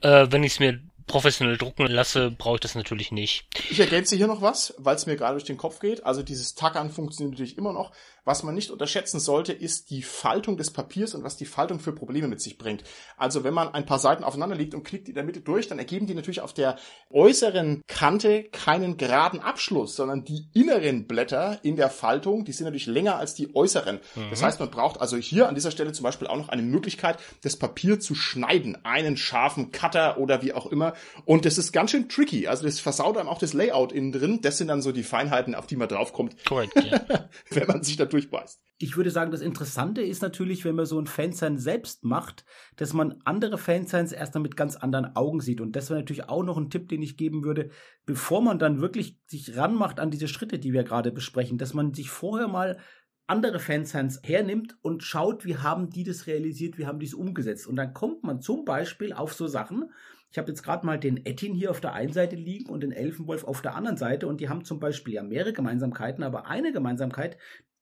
[0.00, 3.46] Äh, wenn ich es mir professionell drucken lasse, brauche ich das natürlich nicht.
[3.70, 6.04] Ich ergänze hier noch was, weil es mir gerade durch den Kopf geht.
[6.04, 7.92] Also dieses Tackern funktioniert natürlich immer noch.
[8.24, 11.92] Was man nicht unterschätzen sollte, ist die Faltung des Papiers und was die Faltung für
[11.92, 12.82] Probleme mit sich bringt.
[13.18, 15.68] Also wenn man ein paar Seiten aufeinander legt und klickt die in der Mitte durch,
[15.68, 16.76] dann ergeben die natürlich auf der
[17.10, 22.86] äußeren Kante keinen geraden Abschluss, sondern die inneren Blätter in der Faltung, die sind natürlich
[22.86, 24.00] länger als die äußeren.
[24.14, 24.30] Mhm.
[24.30, 27.18] Das heißt, man braucht also hier an dieser Stelle zum Beispiel auch noch eine Möglichkeit,
[27.42, 30.94] das Papier zu schneiden, einen scharfen Cutter oder wie auch immer.
[31.26, 32.48] Und das ist ganz schön tricky.
[32.48, 34.40] Also das versaut einem auch das Layout innen drin.
[34.40, 36.42] Das sind dann so die Feinheiten, auf die man draufkommt.
[36.46, 37.00] Korrekt, ja.
[37.50, 38.62] wenn man sich da durchbeißt.
[38.78, 42.44] Ich würde sagen, das Interessante ist natürlich, wenn man so ein Fansign selbst macht,
[42.76, 45.60] dass man andere Fansigns erst dann mit ganz anderen Augen sieht.
[45.60, 47.70] Und das wäre natürlich auch noch ein Tipp, den ich geben würde,
[48.06, 51.92] bevor man dann wirklich sich ranmacht an diese Schritte, die wir gerade besprechen, dass man
[51.92, 52.78] sich vorher mal
[53.26, 57.66] andere Fansigns hernimmt und schaut, wie haben die das realisiert, wie haben die es umgesetzt.
[57.66, 59.90] Und dann kommt man zum Beispiel auf so Sachen.
[60.30, 62.90] Ich habe jetzt gerade mal den Ettin hier auf der einen Seite liegen und den
[62.92, 66.72] Elfenwolf auf der anderen Seite und die haben zum Beispiel ja mehrere Gemeinsamkeiten, aber eine
[66.72, 67.38] Gemeinsamkeit,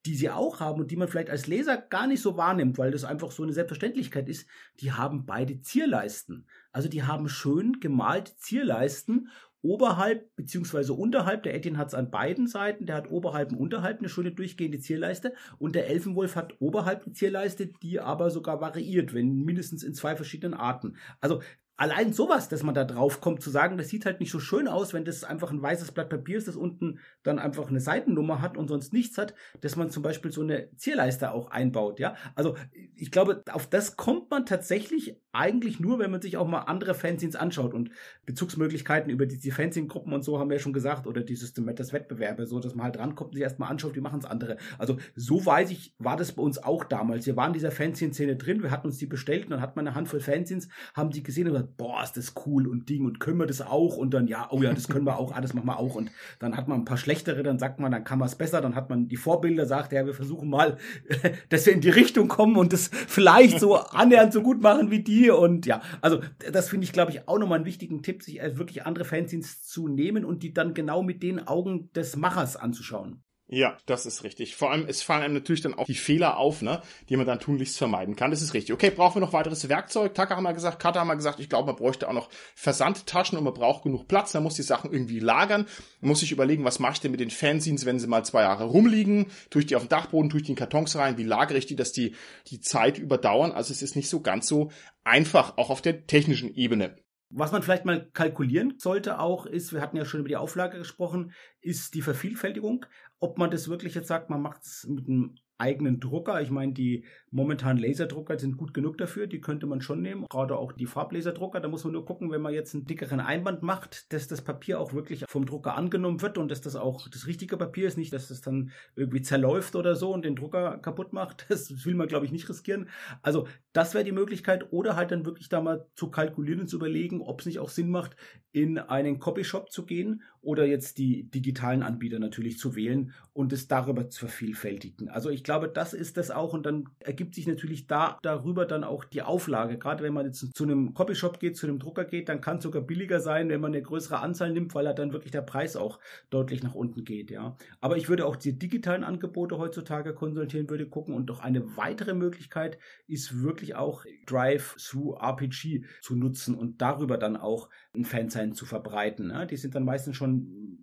[0.06, 2.90] die sie auch haben und die man vielleicht als Leser gar nicht so wahrnimmt, weil
[2.90, 4.48] das einfach so eine Selbstverständlichkeit ist,
[4.80, 6.46] die haben beide Zierleisten.
[6.72, 9.28] Also die haben schön gemalte Zierleisten
[9.62, 14.00] oberhalb beziehungsweise unterhalb, der Etienne hat es an beiden Seiten, der hat oberhalb und unterhalb
[14.00, 19.14] eine schöne durchgehende Zierleiste und der Elfenwolf hat oberhalb eine Zierleiste, die aber sogar variiert,
[19.14, 20.96] wenn mindestens in zwei verschiedenen Arten.
[21.20, 21.40] Also
[21.76, 24.68] allein sowas, dass man da drauf kommt, zu sagen, das sieht halt nicht so schön
[24.68, 28.40] aus, wenn das einfach ein weißes Blatt Papier ist, das unten dann einfach eine Seitennummer
[28.40, 32.14] hat und sonst nichts hat, dass man zum Beispiel so eine Zierleiste auch einbaut, ja.
[32.34, 32.56] Also
[32.96, 36.94] ich glaube, auf das kommt man tatsächlich eigentlich nur, wenn man sich auch mal andere
[36.94, 37.90] Fanzines anschaut und
[38.26, 41.92] Bezugsmöglichkeiten über die, die Fanzine-Gruppen und so haben wir ja schon gesagt oder die Systematas
[41.92, 44.58] Wettbewerbe, so dass man halt rankommt und sich erstmal anschaut, wie machen es andere.
[44.78, 47.26] Also so weiß ich, war das bei uns auch damals.
[47.26, 49.86] Wir waren in dieser Fanzine-Szene drin, wir hatten uns die bestellt und dann hat man
[49.86, 53.38] eine Handvoll Fanzines, haben die gesehen und boah, ist das cool und Ding und können
[53.38, 53.96] wir das auch?
[53.96, 55.94] Und dann, ja, oh ja, das können wir auch, ah, das machen wir auch.
[55.94, 58.60] Und dann hat man ein paar schlechtere, dann sagt man, dann kann man es besser,
[58.60, 60.78] dann hat man die Vorbilder, sagt, ja, wir versuchen mal,
[61.48, 65.02] dass wir in die Richtung kommen und das vielleicht so annähernd so gut machen wie
[65.02, 65.30] die.
[65.30, 68.84] Und ja, also das finde ich, glaube ich, auch nochmal einen wichtigen Tipp, sich wirklich
[68.86, 73.22] andere Fanzines zu nehmen und die dann genau mit den Augen des Machers anzuschauen.
[73.48, 74.56] Ja, das ist richtig.
[74.56, 77.38] Vor allem, es fallen einem natürlich dann auch die Fehler auf, ne, die man dann
[77.38, 78.30] tunlichst vermeiden kann.
[78.30, 78.72] Das ist richtig.
[78.72, 80.14] Okay, brauchen wir noch weiteres Werkzeug?
[80.14, 83.36] Taka haben wir gesagt, Kata haben wir gesagt, ich glaube, man bräuchte auch noch Versandtaschen
[83.36, 84.32] und man braucht genug Platz.
[84.32, 85.66] Man muss die Sachen irgendwie lagern.
[86.00, 88.42] Man muss sich überlegen, was mache ich denn mit den Fanzines, wenn sie mal zwei
[88.42, 89.26] Jahre rumliegen?
[89.50, 91.18] Tue ich die auf den Dachboden, tue ich die in Kartons rein?
[91.18, 92.14] Wie lagere ich die, dass die
[92.46, 93.52] die Zeit überdauern?
[93.52, 94.70] Also es ist nicht so ganz so
[95.04, 96.96] einfach, auch auf der technischen Ebene.
[97.34, 100.76] Was man vielleicht mal kalkulieren sollte auch ist, wir hatten ja schon über die Auflage
[100.76, 101.32] gesprochen,
[101.62, 102.84] ist die Vervielfältigung.
[103.22, 106.42] Ob man das wirklich jetzt sagt, man macht es mit einem eigenen Drucker.
[106.42, 110.26] Ich meine, die momentanen Laserdrucker sind gut genug dafür, die könnte man schon nehmen.
[110.28, 113.62] Gerade auch die Farblaserdrucker, da muss man nur gucken, wenn man jetzt einen dickeren Einband
[113.62, 117.28] macht, dass das Papier auch wirklich vom Drucker angenommen wird und dass das auch das
[117.28, 121.12] richtige Papier ist, nicht, dass das dann irgendwie zerläuft oder so und den Drucker kaputt
[121.12, 121.46] macht.
[121.52, 122.88] Das will man, glaube ich, nicht riskieren.
[123.20, 126.76] Also das wäre die Möglichkeit oder halt dann wirklich da mal zu kalkulieren und zu
[126.76, 128.16] überlegen, ob es nicht auch Sinn macht,
[128.52, 133.68] in einen Copyshop zu gehen oder jetzt die digitalen Anbieter natürlich zu wählen und es
[133.68, 135.08] darüber zu vervielfältigen.
[135.08, 138.84] Also ich glaube, das ist das auch und dann ergibt sich natürlich da darüber dann
[138.84, 139.78] auch die Auflage.
[139.78, 142.64] Gerade wenn man jetzt zu einem Copyshop geht, zu einem Drucker geht, dann kann es
[142.64, 146.00] sogar billiger sein, wenn man eine größere Anzahl nimmt, weil dann wirklich der Preis auch
[146.28, 147.56] deutlich nach unten geht, ja.
[147.80, 152.14] Aber ich würde auch die digitalen Angebote heutzutage konsultieren, würde gucken und doch eine weitere
[152.14, 159.28] Möglichkeit ist wirklich auch Drive-Through-RPG zu nutzen und darüber dann auch ein Fansign zu verbreiten.
[159.28, 159.46] Ne?
[159.46, 160.31] Die sind dann meistens schon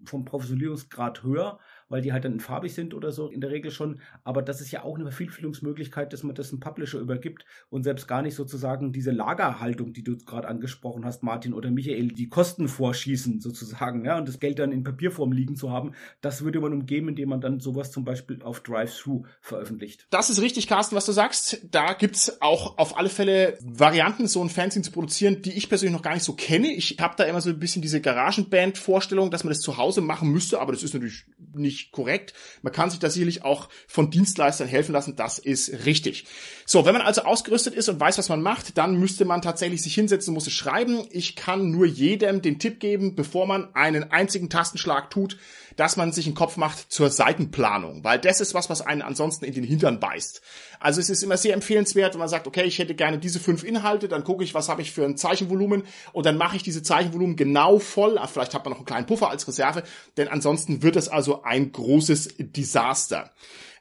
[0.05, 3.99] vom Professionierungsgrad höher weil die halt dann farbig sind oder so in der Regel schon.
[4.23, 8.07] Aber das ist ja auch eine Vervielfältigungsmöglichkeit, dass man das einem Publisher übergibt und selbst
[8.07, 12.67] gar nicht sozusagen diese Lagerhaltung, die du gerade angesprochen hast, Martin oder Michael, die Kosten
[12.67, 16.73] vorschießen sozusagen, ja, und das Geld dann in Papierform liegen zu haben, das würde man
[16.73, 20.07] umgeben, indem man dann sowas zum Beispiel auf Drive-Thru veröffentlicht.
[20.09, 21.67] Das ist richtig, Carsten, was du sagst.
[21.71, 25.95] Da gibt's auch auf alle Fälle Varianten, so ein Fanzine zu produzieren, die ich persönlich
[25.95, 26.71] noch gar nicht so kenne.
[26.73, 30.29] Ich habe da immer so ein bisschen diese Garagenband-Vorstellung, dass man das zu Hause machen
[30.29, 32.33] müsste, aber das ist natürlich nicht nicht korrekt.
[32.61, 35.15] Man kann sich da sicherlich auch von Dienstleistern helfen lassen.
[35.15, 36.25] Das ist richtig.
[36.65, 39.81] So, wenn man also ausgerüstet ist und weiß, was man macht, dann müsste man tatsächlich
[39.81, 41.07] sich hinsetzen muss es schreiben.
[41.11, 45.37] Ich kann nur jedem den Tipp geben, bevor man einen einzigen Tastenschlag tut,
[45.79, 49.45] dass man sich einen Kopf macht zur Seitenplanung, weil das ist was, was einen ansonsten
[49.45, 50.41] in den Hintern beißt.
[50.81, 53.63] Also es ist immer sehr empfehlenswert, wenn man sagt, okay, ich hätte gerne diese fünf
[53.63, 56.83] Inhalte, dann gucke ich, was habe ich für ein Zeichenvolumen und dann mache ich diese
[56.83, 58.17] Zeichenvolumen genau voll.
[58.17, 59.83] Ah, vielleicht hat man noch einen kleinen Puffer als Reserve,
[60.17, 63.31] denn ansonsten wird es also ein großes Desaster.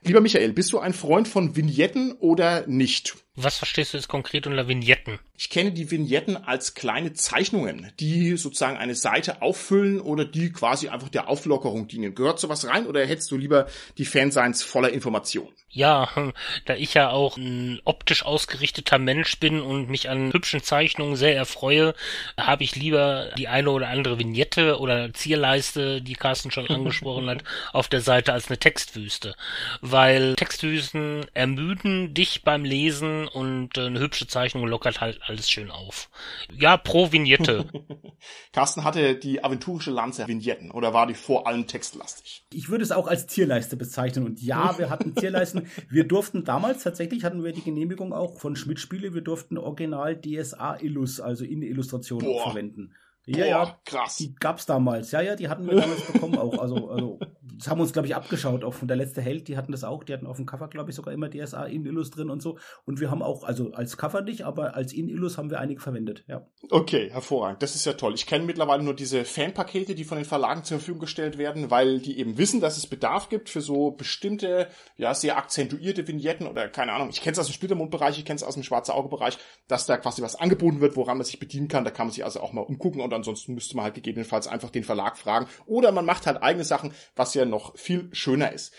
[0.02, 3.16] Lieber Michael, bist du ein Freund von Vignetten oder nicht?
[3.40, 5.20] Was verstehst du jetzt konkret unter Vignetten?
[5.36, 10.88] Ich kenne die Vignetten als kleine Zeichnungen, die sozusagen eine Seite auffüllen oder die quasi
[10.88, 12.16] einfach der Auflockerung dienen.
[12.16, 15.52] Gehört sowas rein oder hättest du lieber die Fanseins voller Informationen?
[15.70, 16.08] Ja,
[16.64, 21.36] da ich ja auch ein optisch ausgerichteter Mensch bin und mich an hübschen Zeichnungen sehr
[21.36, 21.94] erfreue,
[22.36, 27.44] habe ich lieber die eine oder andere Vignette oder Zierleiste, die Carsten schon angesprochen hat,
[27.72, 29.36] auf der Seite als eine Textwüste.
[29.80, 36.10] Weil Textwüsten ermüden dich beim Lesen und eine hübsche Zeichnung lockert halt alles schön auf.
[36.52, 37.66] Ja, pro Vignette.
[38.52, 42.44] Carsten hatte die aventurische Lanze Vignetten oder war die vor allem textlastig?
[42.52, 45.68] Ich würde es auch als Zierleiste bezeichnen und ja, wir hatten Zierleisten.
[45.90, 50.20] wir durften damals tatsächlich hatten wir die Genehmigung auch von Schmidt Spiele, wir durften original
[50.20, 52.94] DSA Illus, also in Illustrationen verwenden.
[53.28, 54.16] Ja, Boah, ja, krass.
[54.16, 55.10] Die gab's damals.
[55.12, 56.58] Ja, ja, die hatten wir damals bekommen auch.
[56.58, 57.18] Also, also,
[57.58, 58.64] das haben wir uns, glaube ich, abgeschaut.
[58.64, 60.02] Auch von der letzte Held, die hatten das auch.
[60.04, 62.58] Die hatten auf dem Cover, glaube ich, sogar immer DSA in Illus drin und so.
[62.86, 65.80] Und wir haben auch, also als Cover nicht, aber als in Illus haben wir einige
[65.80, 66.46] verwendet, ja.
[66.70, 67.62] Okay, hervorragend.
[67.62, 68.14] Das ist ja toll.
[68.14, 71.98] Ich kenne mittlerweile nur diese Fanpakete, die von den Verlagen zur Verfügung gestellt werden, weil
[71.98, 76.68] die eben wissen, dass es Bedarf gibt für so bestimmte, ja, sehr akzentuierte Vignetten oder
[76.68, 77.10] keine Ahnung.
[77.10, 79.96] Ich kenne es aus dem Splittermund-Bereich, ich kenne es aus dem Schwarze Auge-Bereich, dass da
[79.96, 81.84] quasi was angeboten wird, woran man sich bedienen kann.
[81.84, 84.70] Da kann man sich also auch mal umgucken und ansonsten müsste man halt gegebenenfalls einfach
[84.70, 85.46] den Verlag fragen.
[85.66, 88.72] Oder man macht halt eigene Sachen, was ja noch viel schöner ist.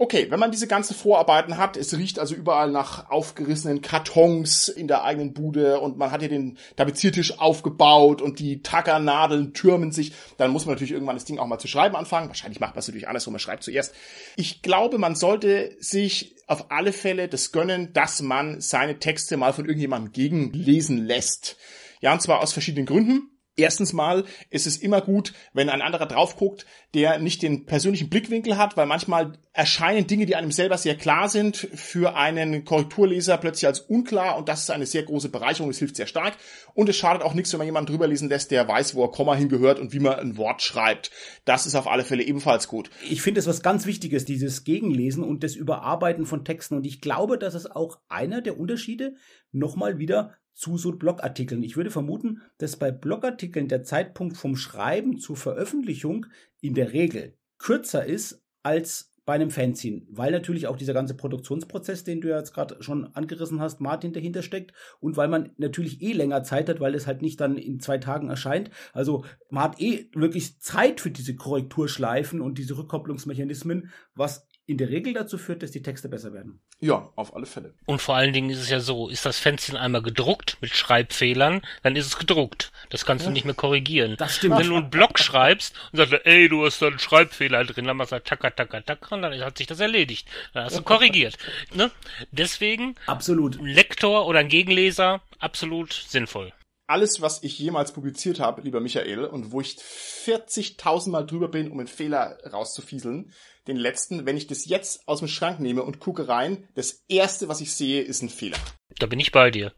[0.00, 4.86] Okay, wenn man diese ganzen Vorarbeiten hat, es riecht also überall nach aufgerissenen Kartons in
[4.86, 10.12] der eigenen Bude und man hat hier den Tapeziertisch aufgebaut und die Tackernadeln türmen sich,
[10.36, 12.28] dann muss man natürlich irgendwann das Ding auch mal zu schreiben anfangen.
[12.28, 13.92] Wahrscheinlich macht man es natürlich andersrum, man schreibt zuerst.
[14.36, 19.52] Ich glaube, man sollte sich auf alle Fälle das gönnen, dass man seine Texte mal
[19.52, 21.56] von irgendjemandem gegenlesen lässt.
[22.00, 23.37] Ja, und zwar aus verschiedenen Gründen.
[23.58, 28.08] Erstens mal ist es immer gut, wenn ein anderer drauf guckt, der nicht den persönlichen
[28.08, 33.36] Blickwinkel hat, weil manchmal erscheinen Dinge, die einem selber sehr klar sind, für einen Korrekturleser
[33.36, 36.36] plötzlich als unklar und das ist eine sehr große Bereicherung, es hilft sehr stark
[36.74, 39.10] und es schadet auch nichts, wenn man jemanden drüber lesen lässt, der weiß, wo er
[39.10, 41.10] Komma hingehört und wie man ein Wort schreibt.
[41.44, 42.90] Das ist auf alle Fälle ebenfalls gut.
[43.10, 47.00] Ich finde es was ganz Wichtiges, dieses Gegenlesen und das Überarbeiten von Texten und ich
[47.00, 49.16] glaube, dass es auch einer der Unterschiede
[49.50, 51.62] nochmal wieder zu so Blogartikeln.
[51.62, 56.26] Ich würde vermuten, dass bei Blogartikeln der Zeitpunkt vom Schreiben zur Veröffentlichung
[56.60, 62.02] in der Regel kürzer ist als bei einem Fanzine, weil natürlich auch dieser ganze Produktionsprozess,
[62.02, 66.02] den du ja jetzt gerade schon angerissen hast, Martin dahinter steckt und weil man natürlich
[66.02, 68.70] eh länger Zeit hat, weil es halt nicht dann in zwei Tagen erscheint.
[68.94, 74.90] Also man hat eh wirklich Zeit für diese Korrekturschleifen und diese Rückkopplungsmechanismen, was in der
[74.90, 76.60] Regel dazu führt, dass die Texte besser werden.
[76.78, 77.74] Ja, auf alle Fälle.
[77.86, 81.62] Und vor allen Dingen ist es ja so, ist das Fenster einmal gedruckt mit Schreibfehlern,
[81.82, 82.70] dann ist es gedruckt.
[82.90, 83.30] Das kannst ja.
[83.30, 84.16] du nicht mehr korrigieren.
[84.18, 84.58] Das stimmt.
[84.58, 87.96] Wenn du einen Blog schreibst und sagst, ey, du hast da einen Schreibfehler drin, dann
[87.96, 90.28] machst du tacker, tacker, tacker, und dann hat sich das erledigt.
[90.52, 91.36] Dann hast du korrigiert.
[91.74, 91.90] Ne?
[92.30, 93.58] Deswegen, absolut.
[93.58, 96.52] Ein Lektor oder ein Gegenleser, absolut sinnvoll
[96.88, 101.70] alles, was ich jemals publiziert habe, lieber Michael, und wo ich 40.000 Mal drüber bin,
[101.70, 103.30] um einen Fehler rauszufieseln,
[103.68, 107.48] den letzten, wenn ich das jetzt aus dem Schrank nehme und gucke rein, das erste,
[107.48, 108.58] was ich sehe, ist ein Fehler.
[108.98, 109.74] Da bin ich bei dir.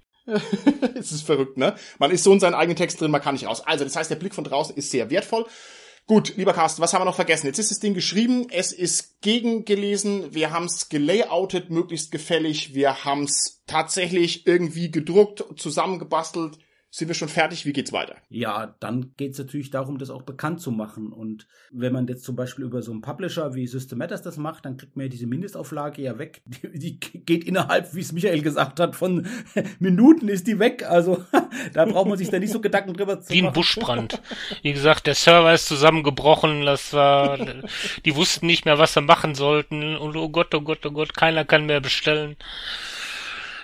[0.95, 1.75] es ist verrückt, ne?
[1.99, 3.61] Man ist so in seinen eigenen Text drin, man kann nicht raus.
[3.61, 5.45] Also, das heißt, der Blick von draußen ist sehr wertvoll.
[6.07, 7.47] Gut, lieber Carsten, was haben wir noch vergessen?
[7.47, 13.05] Jetzt ist das Ding geschrieben, es ist gegengelesen, wir haben es gelayoutet, möglichst gefällig, wir
[13.05, 16.59] haben es tatsächlich irgendwie gedruckt, zusammengebastelt
[16.93, 17.67] sind wir schon fertig?
[17.67, 18.17] Wie geht's weiter?
[18.31, 21.13] Ja, dann geht's natürlich darum, das auch bekannt zu machen.
[21.13, 24.77] Und wenn man jetzt zum Beispiel über so einen Publisher wie Systematters das macht, dann
[24.77, 26.43] kriegt man ja diese Mindestauflage ja weg.
[26.47, 29.29] Die, die geht innerhalb, wie es Michael gesagt hat, von
[29.79, 30.83] Minuten ist die weg.
[30.83, 31.25] Also
[31.75, 33.41] da braucht man sich da nicht so Gedanken drüber zu machen.
[33.41, 34.21] Wie ein Buschbrand.
[34.63, 36.65] Wie gesagt, der Server ist zusammengebrochen.
[36.65, 37.39] Das war,
[38.05, 39.97] die wussten nicht mehr, was sie machen sollten.
[39.97, 42.37] Und oh Gott, oh Gott, oh Gott, keiner kann mehr bestellen.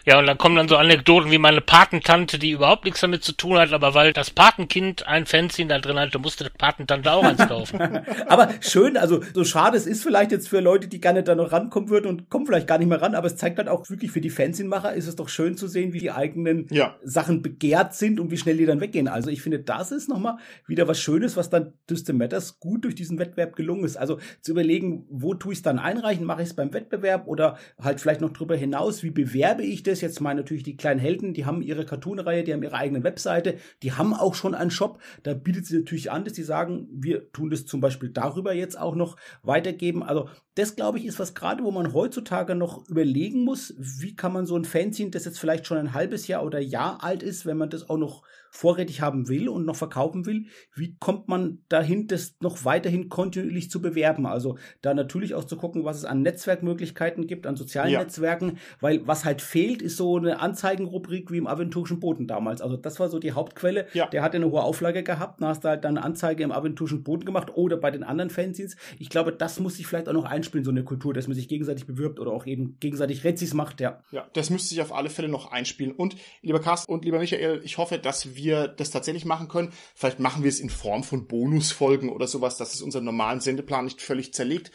[0.09, 3.33] Ja, und dann kommen dann so Anekdoten wie meine Patentante, die überhaupt nichts damit zu
[3.33, 7.25] tun hat, aber weil das Patenkind ein Fanzine da drin hatte, musste die Patentante auch
[7.25, 7.81] eins kaufen.
[8.29, 11.51] aber schön, also so schade es ist vielleicht jetzt für Leute, die gerne da noch
[11.51, 14.13] rankommen würden und kommen vielleicht gar nicht mehr ran, aber es zeigt halt auch wirklich
[14.13, 16.95] für die Fanzine-Macher ist es doch schön zu sehen, wie die eigenen ja.
[17.03, 19.09] Sachen begehrt sind und wie schnell die dann weggehen.
[19.09, 20.37] Also ich finde, das ist nochmal
[20.69, 23.97] wieder was Schönes, was dann System Matters gut durch diesen Wettbewerb gelungen ist.
[23.97, 26.25] Also zu überlegen, wo tue ich es dann einreichen?
[26.25, 29.03] Mache ich es beim Wettbewerb oder halt vielleicht noch drüber hinaus?
[29.03, 29.96] Wie bewerbe ich das?
[29.97, 33.03] Ist jetzt mal natürlich die kleinen Helden, die haben ihre Cartoon-Reihe, die haben ihre eigene
[33.03, 35.01] Webseite, die haben auch schon einen Shop.
[35.23, 38.79] Da bietet sie natürlich an, dass die sagen, wir tun das zum Beispiel darüber jetzt
[38.79, 40.03] auch noch weitergeben.
[40.03, 44.33] Also das, glaube ich, ist was gerade, wo man heutzutage noch überlegen muss, wie kann
[44.33, 47.47] man so ein Fanzine, das jetzt vielleicht schon ein halbes Jahr oder Jahr alt ist,
[47.47, 51.59] wenn man das auch noch vorrätig haben will und noch verkaufen will, wie kommt man
[51.69, 54.27] dahin, das noch weiterhin kontinuierlich zu bewerben?
[54.27, 58.01] Also da natürlich auch zu gucken, was es an Netzwerkmöglichkeiten gibt, an sozialen ja.
[58.01, 62.61] Netzwerken, weil was halt fehlt, ist so eine Anzeigenrubrik wie im aventurischen Boden damals.
[62.61, 63.87] Also das war so die Hauptquelle.
[63.93, 64.07] Ja.
[64.07, 67.03] Der hatte eine hohe Auflage gehabt, da hast du halt dann eine Anzeige im aventurischen
[67.03, 68.77] Boden gemacht oder bei den anderen Fanzines.
[68.99, 71.49] Ich glaube, das muss sich vielleicht auch noch einspielen, so eine Kultur, dass man sich
[71.49, 74.01] gegenseitig bewirbt oder auch eben gegenseitig Rezis macht, ja.
[74.11, 75.93] Ja, das müsste sich auf alle Fälle noch einspielen.
[75.93, 79.73] Und lieber Carsten und lieber Michael, ich hoffe, dass wir wir das tatsächlich machen können.
[79.95, 83.85] Vielleicht machen wir es in Form von Bonusfolgen oder sowas, dass es unseren normalen Sendeplan
[83.85, 84.71] nicht völlig zerlegt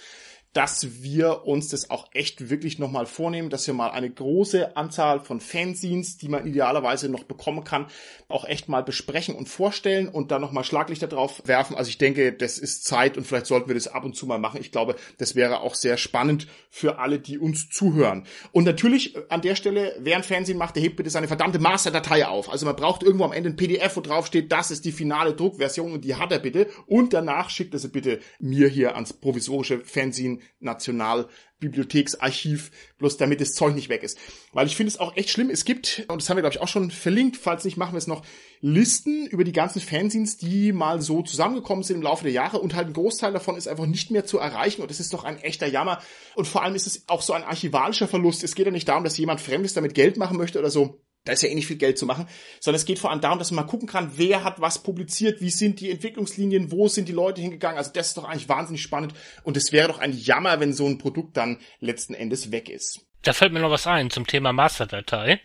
[0.53, 5.21] dass wir uns das auch echt wirklich nochmal vornehmen, dass wir mal eine große Anzahl
[5.21, 7.87] von Fanzines, die man idealerweise noch bekommen kann,
[8.27, 11.75] auch echt mal besprechen und vorstellen und dann nochmal Schlaglichter drauf werfen.
[11.77, 14.39] Also ich denke, das ist Zeit und vielleicht sollten wir das ab und zu mal
[14.39, 14.59] machen.
[14.59, 18.25] Ich glaube, das wäre auch sehr spannend für alle, die uns zuhören.
[18.51, 21.59] Und natürlich äh, an der Stelle, wer ein Fanzine macht, der hebt bitte seine verdammte
[21.59, 22.49] Masterdatei auf.
[22.51, 25.33] Also man braucht irgendwo am Ende ein PDF, wo drauf steht, das ist die finale
[25.33, 26.67] Druckversion und die hat er bitte.
[26.87, 33.53] Und danach schickt er sie bitte mir hier ans provisorische Fanzine Nationalbibliotheksarchiv, bloß damit das
[33.53, 34.17] Zeug nicht weg ist.
[34.53, 35.49] Weil ich finde es auch echt schlimm.
[35.49, 37.99] Es gibt, und das haben wir, glaube ich, auch schon verlinkt, falls nicht, machen wir
[37.99, 38.23] es noch,
[38.61, 42.75] Listen über die ganzen Fanzines, die mal so zusammengekommen sind im Laufe der Jahre und
[42.75, 45.39] halt ein Großteil davon ist einfach nicht mehr zu erreichen und das ist doch ein
[45.39, 45.99] echter Jammer.
[46.35, 48.43] Und vor allem ist es auch so ein archivalischer Verlust.
[48.43, 51.33] Es geht ja nicht darum, dass jemand Fremdes damit Geld machen möchte oder so da
[51.33, 52.27] ist ja eh nicht viel Geld zu machen,
[52.59, 55.41] sondern es geht vor allem darum, dass man mal gucken kann, wer hat was publiziert,
[55.41, 57.77] wie sind die Entwicklungslinien, wo sind die Leute hingegangen.
[57.77, 59.13] Also das ist doch eigentlich wahnsinnig spannend
[59.43, 63.01] und es wäre doch ein Jammer, wenn so ein Produkt dann letzten Endes weg ist.
[63.21, 65.39] Da fällt mir noch was ein zum Thema Masterdatei.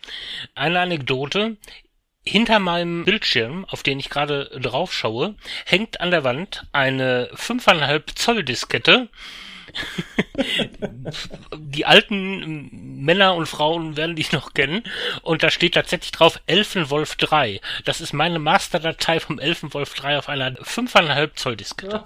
[0.55, 1.57] Eine Anekdote.
[2.25, 8.15] Hinter meinem Bildschirm, auf den ich gerade drauf schaue, hängt an der Wand eine 5,5
[8.15, 9.07] Zoll Diskette
[11.57, 12.69] die alten
[13.03, 14.83] Männer und Frauen werden dich noch kennen.
[15.21, 17.61] Und da steht tatsächlich drauf Elfenwolf 3.
[17.85, 22.03] Das ist meine Masterdatei vom Elfenwolf 3 auf einer 5,5 Zoll Diskette.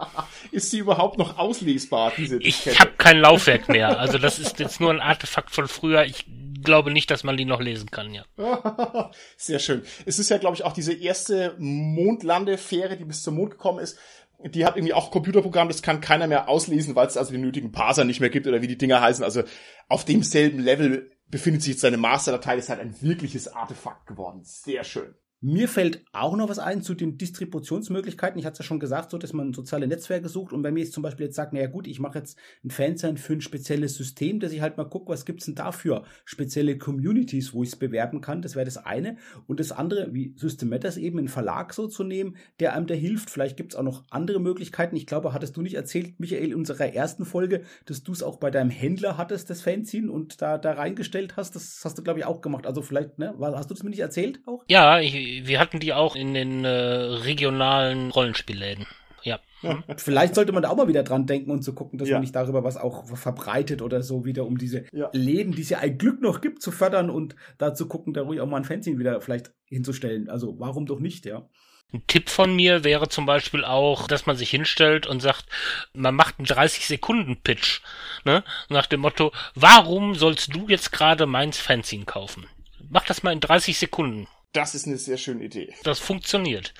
[0.50, 2.70] ist sie überhaupt noch auslesbar, diese Diskette?
[2.70, 3.98] Ich habe kein Laufwerk mehr.
[3.98, 6.04] Also das ist jetzt nur ein Artefakt von früher.
[6.04, 6.24] Ich
[6.62, 8.24] glaube nicht, dass man die noch lesen kann, ja.
[9.36, 9.82] Sehr schön.
[10.04, 13.98] Es ist ja, glaube ich, auch diese erste Mondlandefähre, die bis zum Mond gekommen ist
[14.44, 17.72] die hat irgendwie auch Computerprogramm, das kann keiner mehr auslesen, weil es also den nötigen
[17.72, 19.24] Parser nicht mehr gibt oder wie die Dinger heißen.
[19.24, 19.42] Also
[19.88, 24.40] auf demselben Level befindet sich jetzt seine Masterdatei, das ist halt ein wirkliches Artefakt geworden.
[24.42, 25.14] Sehr schön.
[25.42, 28.38] Mir fällt auch noch was ein zu den Distributionsmöglichkeiten.
[28.38, 30.80] Ich hatte es ja schon gesagt, so dass man soziale Netzwerke sucht und wenn mir
[30.80, 33.94] jetzt zum Beispiel jetzt sagt, naja gut, ich mache jetzt ein Fansign für ein spezielles
[33.94, 36.04] System, dass ich halt mal gucke, was gibt's denn dafür?
[36.26, 39.16] Spezielle Communities, wo ich es bewerben kann, das wäre das eine.
[39.46, 42.94] Und das andere, wie System Matters eben einen Verlag so zu nehmen, der einem da
[42.94, 43.30] hilft.
[43.30, 44.94] Vielleicht gibt's auch noch andere Möglichkeiten.
[44.96, 48.36] Ich glaube, hattest du nicht erzählt, Michael, in unserer ersten Folge, dass du es auch
[48.36, 51.56] bei deinem Händler hattest, das Fanzine, und da, da reingestellt hast.
[51.56, 52.66] Das hast du, glaube ich, auch gemacht.
[52.66, 53.34] Also vielleicht, ne?
[53.40, 54.64] Hast du das mir nicht erzählt auch?
[54.68, 58.86] Ja, ich wir hatten die auch in den äh, regionalen Rollenspielläden.
[59.22, 59.40] Ja.
[59.60, 59.84] Hm.
[59.96, 62.14] Vielleicht sollte man da auch mal wieder dran denken und zu gucken, dass ja.
[62.14, 65.10] man nicht darüber was auch verbreitet oder so wieder, um diese ja.
[65.12, 68.22] Läden, die es ja ein Glück noch gibt, zu fördern und da zu gucken, da
[68.22, 70.30] ruhig auch mal ein Fanzine wieder vielleicht hinzustellen.
[70.30, 71.46] Also warum doch nicht, ja.
[71.92, 75.46] Ein Tipp von mir wäre zum Beispiel auch, dass man sich hinstellt und sagt,
[75.92, 77.80] man macht einen 30-Sekunden-Pitch.
[78.24, 78.44] Ne?
[78.68, 82.46] Nach dem Motto, warum sollst du jetzt gerade meins Fanzine kaufen?
[82.88, 84.28] Mach das mal in 30 Sekunden.
[84.52, 85.74] Das ist eine sehr schöne Idee.
[85.84, 86.74] Das funktioniert.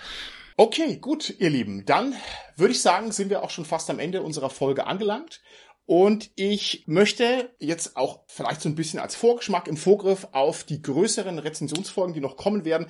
[0.56, 1.86] Okay, gut, ihr Lieben.
[1.86, 2.14] Dann
[2.56, 5.40] würde ich sagen, sind wir auch schon fast am Ende unserer Folge angelangt.
[5.86, 10.82] Und ich möchte jetzt auch vielleicht so ein bisschen als Vorgeschmack im Vorgriff auf die
[10.82, 12.86] größeren Rezensionsfolgen, die noch kommen werden,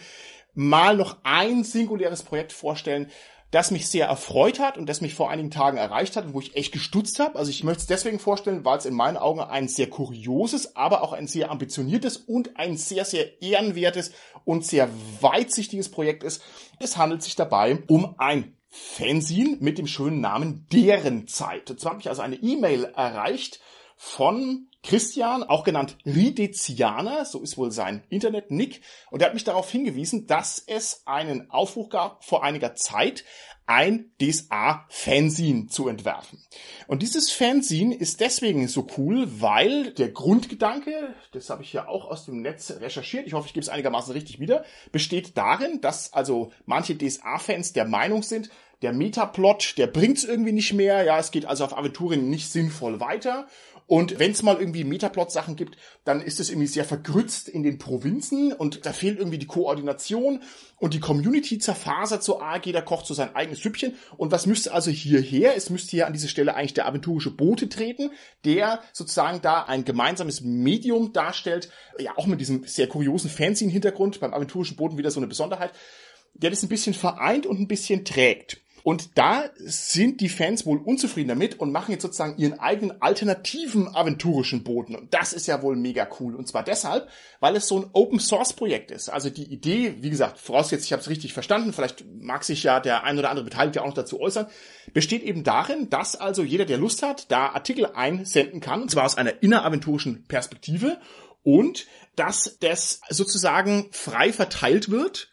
[0.52, 3.10] mal noch ein singuläres Projekt vorstellen,
[3.50, 6.40] das mich sehr erfreut hat und das mich vor einigen Tagen erreicht hat und wo
[6.40, 7.38] ich echt gestutzt habe.
[7.38, 11.02] Also ich möchte es deswegen vorstellen, weil es in meinen Augen ein sehr kurioses, aber
[11.02, 14.12] auch ein sehr ambitioniertes und ein sehr, sehr ehrenwertes
[14.44, 14.88] und sehr
[15.20, 16.42] weitsichtiges Projekt ist.
[16.78, 21.74] Es handelt sich dabei um ein Fanzine mit dem schönen Namen Deren Zeit.
[21.76, 23.60] Zwar habe ich also eine E-Mail erreicht
[23.96, 29.70] von Christian, auch genannt Ridezianer, so ist wohl sein Internet-Nick, und er hat mich darauf
[29.70, 33.24] hingewiesen, dass es einen Aufruf gab vor einiger Zeit,
[33.70, 36.42] ein DSA-Fanzine zu entwerfen.
[36.88, 42.10] Und dieses Fanzine ist deswegen so cool, weil der Grundgedanke, das habe ich ja auch
[42.10, 46.12] aus dem Netz recherchiert, ich hoffe, ich gebe es einigermaßen richtig wieder, besteht darin, dass
[46.12, 48.50] also manche DSA-Fans der Meinung sind,
[48.82, 52.98] der Metaplot, der bringt's irgendwie nicht mehr, ja, es geht also auf Aventurien nicht sinnvoll
[52.98, 53.46] weiter
[53.90, 57.78] und wenn es mal irgendwie Metaplot-Sachen gibt, dann ist es irgendwie sehr vergrützt in den
[57.78, 60.44] Provinzen und da fehlt irgendwie die Koordination
[60.76, 63.96] und die Community zerfasert so arg, jeder kocht so sein eigenes Süppchen.
[64.16, 65.56] Und was müsste also hierher?
[65.56, 68.12] Es müsste hier an diese Stelle eigentlich der aventurische Bote treten,
[68.44, 71.68] der sozusagen da ein gemeinsames Medium darstellt,
[71.98, 75.72] ja auch mit diesem sehr kuriosen Fanzine-Hintergrund, beim aventurischen Boten wieder so eine Besonderheit,
[76.34, 78.60] der das ein bisschen vereint und ein bisschen trägt.
[78.82, 83.94] Und da sind die Fans wohl unzufrieden damit und machen jetzt sozusagen ihren eigenen alternativen
[83.94, 84.96] aventurischen Boden.
[84.96, 86.34] Und das ist ja wohl mega cool.
[86.34, 87.08] Und zwar deshalb,
[87.40, 89.08] weil es so ein Open Source Projekt ist.
[89.08, 92.80] Also die Idee, wie gesagt, vorausgesetzt, ich habe es richtig verstanden, vielleicht mag sich ja
[92.80, 94.46] der ein oder andere Beteiligte auch noch dazu äußern,
[94.92, 99.04] besteht eben darin, dass also jeder, der Lust hat, da Artikel einsenden kann, und zwar
[99.04, 100.98] aus einer inneraventurischen Perspektive
[101.42, 105.30] und dass das sozusagen frei verteilt wird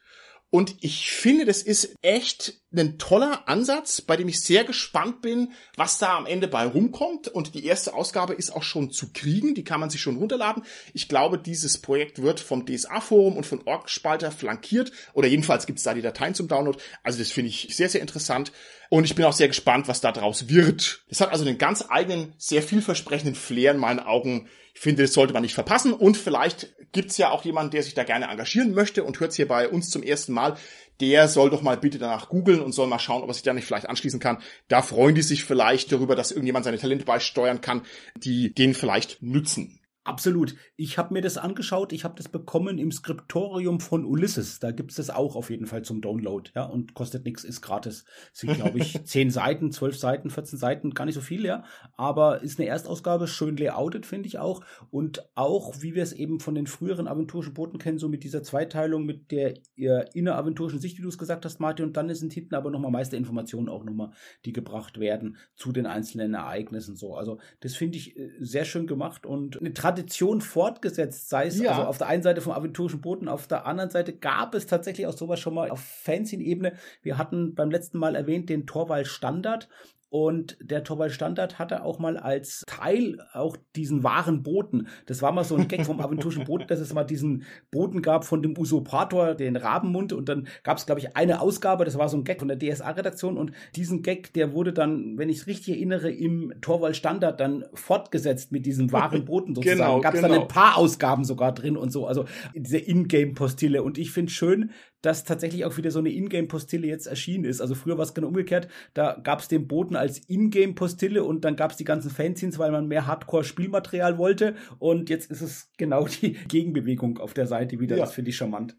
[0.49, 5.53] und ich finde, das ist echt ein toller Ansatz, bei dem ich sehr gespannt bin,
[5.77, 7.29] was da am Ende bei rumkommt.
[7.29, 10.63] Und die erste Ausgabe ist auch schon zu kriegen, die kann man sich schon runterladen.
[10.93, 14.91] Ich glaube, dieses Projekt wird vom DSA-Forum und von Orgspalter flankiert.
[15.13, 16.77] Oder jedenfalls gibt es da die Dateien zum Download.
[17.03, 18.51] Also das finde ich sehr, sehr interessant.
[18.89, 21.03] Und ich bin auch sehr gespannt, was da draus wird.
[21.09, 24.49] Das hat also einen ganz eigenen, sehr vielversprechenden Flair in meinen Augen.
[24.73, 25.93] Ich finde, das sollte man nicht verpassen.
[25.93, 29.47] Und vielleicht gibt's ja auch jemanden, der sich da gerne engagieren möchte und hört's hier
[29.47, 30.57] bei uns zum ersten Mal.
[30.99, 33.53] Der soll doch mal bitte danach googeln und soll mal schauen, ob er sich da
[33.53, 34.39] nicht vielleicht anschließen kann.
[34.67, 37.83] Da freuen die sich vielleicht darüber, dass irgendjemand seine Talente beisteuern kann,
[38.15, 39.79] die denen vielleicht nützen.
[40.07, 40.55] Absolut.
[40.77, 44.59] Ich habe mir das angeschaut, ich habe das bekommen im Skriptorium von Ulysses.
[44.59, 48.05] Da gibt's das auch auf jeden Fall zum Download, ja, und kostet nichts, ist gratis.
[48.31, 51.65] Sind, glaube ich, zehn Seiten, zwölf Seiten, 14 Seiten, gar nicht so viel, ja.
[51.97, 54.61] Aber ist eine Erstausgabe, schön layoutet, finde ich auch.
[54.91, 58.43] Und auch, wie wir es eben von den früheren aventurischen Booten kennen, so mit dieser
[58.43, 62.55] Zweiteilung, mit der inneraventurischen Sicht, wie du es gesagt hast, Martin, und dann sind hinten
[62.55, 64.11] aber nochmal meiste Informationen auch nochmal,
[64.45, 67.15] die gebracht werden zu den einzelnen Ereignissen so.
[67.15, 71.59] Also das finde ich äh, sehr schön gemacht und eine Tradition Tradition fortgesetzt, sei es
[71.59, 71.71] ja.
[71.71, 75.07] also auf der einen Seite vom aventurischen Boten, auf der anderen Seite gab es tatsächlich
[75.07, 76.73] auch sowas schon mal auf Fanzine-Ebene.
[77.01, 79.67] Wir hatten beim letzten Mal erwähnt den Torwall Standard
[80.09, 84.87] und der Torwall Standard hatte auch mal als Teil auch diesen wahren Boten.
[85.05, 88.23] Das war mal so ein Gag vom aventurischen Boten, dass es mal diesen Boten gab
[88.23, 90.13] von dem Usurpator, den Rabenmund.
[90.13, 92.57] Und dann gab es, glaube ich, eine Ausgabe, das war so ein Gag von der
[92.57, 93.37] DSA-Redaktion.
[93.37, 97.65] Und diesen Gag, der wurde dann, wenn ich es richtig erinnere, im Torwall Standard dann
[97.73, 99.79] fortgesetzt mit diesem wahren Boten sozusagen.
[99.79, 100.33] Genau, gab es genau.
[100.33, 102.07] dann ein paar Ausgaben sogar drin und so.
[102.07, 102.23] Also
[102.55, 103.83] diese Ingame-Postille.
[103.83, 104.71] Und ich finde schön,
[105.07, 107.61] dass tatsächlich auch wieder so eine Ingame-Postille jetzt erschienen ist.
[107.61, 111.55] Also früher war es genau umgekehrt, da gab es den Boten als Ingame-Postille und dann
[111.55, 116.07] gab es die ganzen Fanzines, weil man mehr Hardcore-Spielmaterial wollte und jetzt ist es genau
[116.07, 117.95] die Gegenbewegung auf der Seite wieder.
[117.95, 118.03] Ja.
[118.03, 118.75] Das finde ich charmant.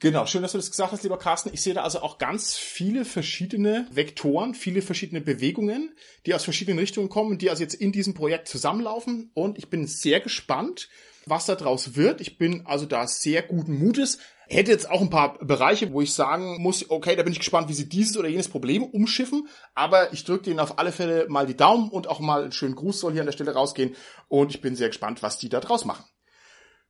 [0.00, 1.50] Genau, schön, dass du das gesagt hast, lieber Carsten.
[1.52, 5.94] Ich sehe da also auch ganz viele verschiedene Vektoren, viele verschiedene Bewegungen,
[6.26, 9.30] die aus verschiedenen Richtungen kommen, die also jetzt in diesem Projekt zusammenlaufen.
[9.34, 10.88] Und ich bin sehr gespannt,
[11.26, 12.20] was da draus wird.
[12.20, 14.18] Ich bin also da sehr guten Mutes.
[14.50, 17.68] Hätte jetzt auch ein paar Bereiche, wo ich sagen muss, okay, da bin ich gespannt,
[17.68, 19.46] wie sie dieses oder jenes Problem umschiffen.
[19.74, 22.74] Aber ich drücke denen auf alle Fälle mal die Daumen und auch mal einen schönen
[22.74, 23.94] Gruß soll hier an der Stelle rausgehen.
[24.28, 26.04] Und ich bin sehr gespannt, was die da draus machen.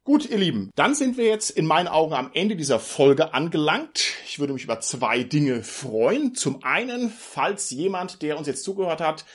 [0.04, 4.14] Gut, ihr Lieben, dann sind wir jetzt in meinen Augen am Ende dieser Folge angelangt.
[4.24, 6.36] Ich würde mich über zwei Dinge freuen.
[6.36, 9.26] Zum einen, falls jemand, der uns jetzt zugehört hat,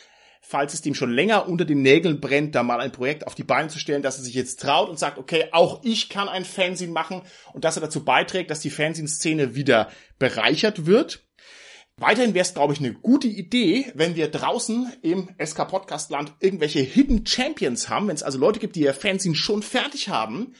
[0.45, 3.43] falls es dem schon länger unter den Nägeln brennt, da mal ein Projekt auf die
[3.43, 6.43] Beine zu stellen, dass er sich jetzt traut und sagt, okay, auch ich kann ein
[6.43, 7.21] Fanzine machen
[7.53, 9.89] und dass er dazu beiträgt, dass die Fanzine-Szene wieder
[10.19, 11.25] bereichert wird.
[11.95, 16.33] Weiterhin wäre es, glaube ich, eine gute Idee, wenn wir draußen im SK Podcast Land
[16.39, 20.53] irgendwelche Hidden Champions haben, wenn es also Leute gibt, die ihr Fanzine schon fertig haben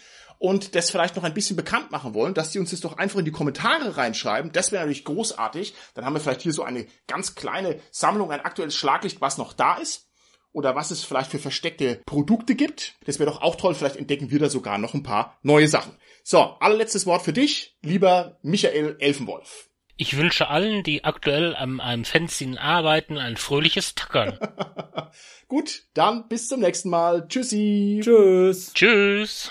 [0.44, 3.18] und das vielleicht noch ein bisschen bekannt machen wollen, dass die uns das doch einfach
[3.18, 4.52] in die Kommentare reinschreiben.
[4.52, 5.74] Das wäre natürlich großartig.
[5.94, 9.54] Dann haben wir vielleicht hier so eine ganz kleine Sammlung, ein aktuelles Schlaglicht, was noch
[9.54, 10.10] da ist.
[10.52, 12.96] Oder was es vielleicht für versteckte Produkte gibt.
[13.06, 13.74] Das wäre doch auch toll.
[13.74, 15.94] Vielleicht entdecken wir da sogar noch ein paar neue Sachen.
[16.26, 19.70] So, allerletztes Wort für dich, lieber Michael Elfenwolf.
[19.96, 24.38] Ich wünsche allen, die aktuell an einem Fanzine arbeiten, ein fröhliches Tackern.
[25.48, 27.30] Gut, dann bis zum nächsten Mal.
[27.30, 28.02] Tschüssi.
[28.04, 28.74] Tschüss.
[28.74, 29.50] Tschüss.